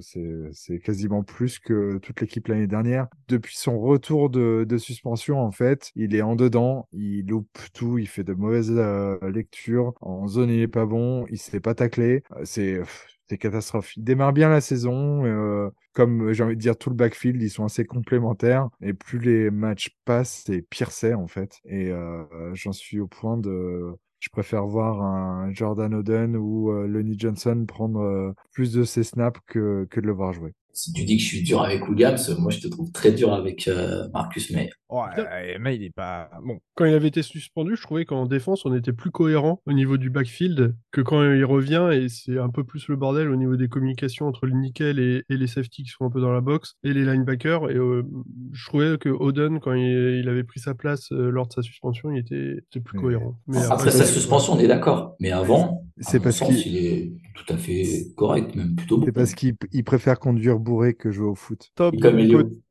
[0.00, 3.06] c'est quasiment plus que toute l'équipe l'année dernière.
[3.28, 7.98] Depuis son retour de, de suspension, en fait, il est en dedans, il loupe tout,
[7.98, 8.72] il fait de mauvaises
[9.22, 9.94] lectures.
[10.00, 11.74] En zone, il est pas bon, il se fait pas.
[11.98, 12.80] Euh, C'est
[13.32, 13.96] c'est catastrophe.
[13.96, 15.24] Il démarre bien la saison.
[15.24, 18.68] euh, comme euh, j'ai envie de dire tout le backfield, ils sont assez complémentaires.
[18.82, 21.60] Et plus les matchs passent, et pire c'est en fait.
[21.64, 22.24] Et euh,
[22.54, 23.94] j'en suis au point de...
[24.20, 29.02] Je préfère voir un Jordan Oden ou euh, Lonnie Johnson prendre euh, plus de ses
[29.02, 30.52] snaps que, que de le voir jouer.
[30.72, 33.32] Si tu dis que je suis dur avec Williams, moi je te trouve très dur
[33.32, 34.70] avec euh, Marcus May.
[35.16, 36.58] ouais, mais il est pas bon.
[36.74, 39.96] Quand il avait été suspendu, je trouvais qu'en défense, on était plus cohérent au niveau
[39.96, 43.56] du backfield que quand il revient et c'est un peu plus le bordel au niveau
[43.56, 46.40] des communications entre le nickel et, et les safety qui sont un peu dans la
[46.40, 47.70] box et les linebackers.
[47.70, 48.02] Et euh,
[48.52, 51.62] je trouvais que Oden, quand il, il avait pris sa place euh, lors de sa
[51.62, 53.38] suspension, il était, était plus cohérent.
[53.46, 55.16] Mais Après sa suspension, on est d'accord.
[55.20, 59.06] Mais avant, C'est mon parce qu'il- il est tout à fait correct, même plutôt bon.
[59.06, 61.70] C'est parce qu'il il préfère conduire bourré que jouer au foot.
[61.74, 61.94] Top.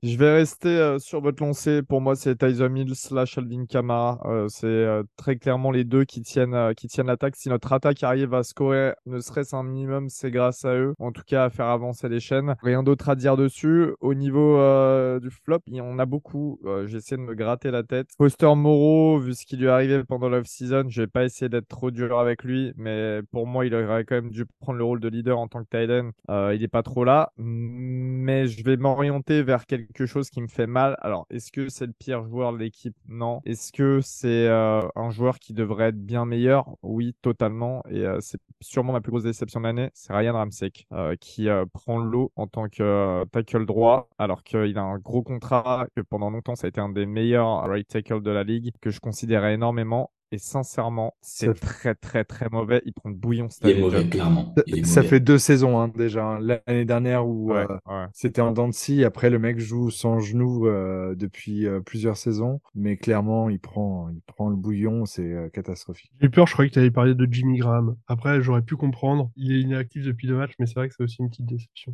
[0.04, 1.82] Je vais rester euh, sur votre lancée.
[1.82, 4.20] Pour moi, c'est Tyson Hill slash Alvin Kamara.
[4.26, 7.36] Euh, c'est euh, très clairement les deux qui tiennent, euh, qui tiennent l'attaque.
[7.36, 10.94] Si notre attaque arrive à scorer, ne serait-ce un minimum, c'est grâce à eux.
[11.00, 12.56] En tout cas, à faire avancer les chaînes.
[12.62, 13.92] Rien d'autre à dire dessus.
[14.00, 16.60] Au niveau euh, du flop, il y en a beaucoup.
[16.66, 18.08] Euh, J'essaie de me gratter la tête.
[18.18, 21.68] Foster Moreau, vu ce qui lui est arrivé pendant l'off-season, je vais pas essayer d'être
[21.68, 22.74] trop dur avec lui.
[22.76, 25.64] Mais pour moi, il aurait quand même dû prendre le rôle de leader en tant
[25.64, 26.12] que tight end.
[26.30, 27.32] Euh, il est pas trop là.
[27.38, 30.98] Mais je vais m'orienter vers quelque chose qui me fait mal.
[31.02, 32.96] Alors, est-ce que c'est le pire joueur de l'équipe?
[33.08, 33.42] Non.
[33.46, 36.76] Est-ce que c'est euh, un joueur qui devrait être bien meilleur?
[36.84, 37.84] Oui, totalement.
[37.90, 39.90] Et euh, c'est sûrement ma plus grosse déception de l'année.
[39.94, 40.88] C'est Ryan Ramsek
[41.20, 46.02] qui prend l'eau en tant que tackle droit, alors qu'il a un gros contrat, que
[46.02, 49.00] pendant longtemps ça a été un des meilleurs right tackle de la ligue, que je
[49.00, 50.12] considérais énormément.
[50.34, 52.82] Et sincèrement, c'est très très très mauvais.
[52.86, 54.54] Il prend le bouillon cette Il est année, mauvais, clairement.
[54.66, 55.10] Il est Ça mauvais.
[55.10, 56.24] fait deux saisons hein, déjà.
[56.26, 56.40] hein.
[56.40, 58.06] L'année dernière où Ouais, euh, ouais.
[58.14, 59.04] c'était en dents de scie.
[59.04, 62.62] Après, le mec joue sans genou euh, depuis euh, plusieurs saisons.
[62.76, 65.06] Mais clairement, il prend, il prend le bouillon.
[65.06, 66.12] C'est euh, catastrophique.
[66.22, 67.98] J'ai eu peur, je croyais que tu allais parler de Jimmy Graham.
[68.08, 69.32] Après, j'aurais pu comprendre.
[69.36, 71.94] Il est inactif depuis deux matchs, mais c'est vrai que c'est aussi une petite déception.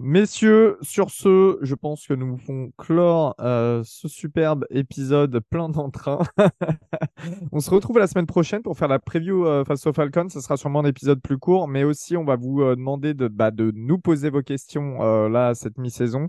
[0.00, 6.20] Messieurs, sur ce, je pense que nous pouvons clore euh, ce superbe épisode plein d'entrain.
[7.52, 10.28] on se retrouve la semaine prochaine pour faire la preview euh, face aux Falcons.
[10.28, 13.26] Ce sera sûrement un épisode plus court, mais aussi on va vous euh, demander de,
[13.26, 16.28] bah, de nous poser vos questions euh, là cette mi-saison.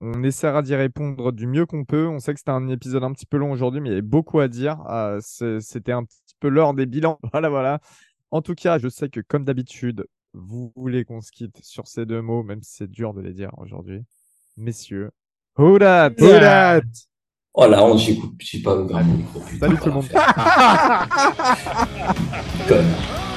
[0.00, 2.06] On essaiera d'y répondre du mieux qu'on peut.
[2.06, 4.02] On sait que c'était un épisode un petit peu long aujourd'hui, mais il y avait
[4.02, 4.80] beaucoup à dire.
[4.88, 7.18] Euh, c'était un petit peu l'heure des bilans.
[7.32, 7.80] Voilà, voilà.
[8.30, 12.06] En tout cas, je sais que comme d'habitude, vous voulez qu'on se quitte sur ces
[12.06, 14.02] deux mots, même si c'est dur de les dire aujourd'hui.
[14.56, 15.10] Messieurs,
[15.56, 16.10] who dat?
[16.18, 16.82] Who dat
[17.54, 19.40] Oh la honte, j'écoute, j'ai pas ouvert mon micro.
[19.40, 20.08] putain, Salut tout le monde.
[22.68, 23.27] Connard.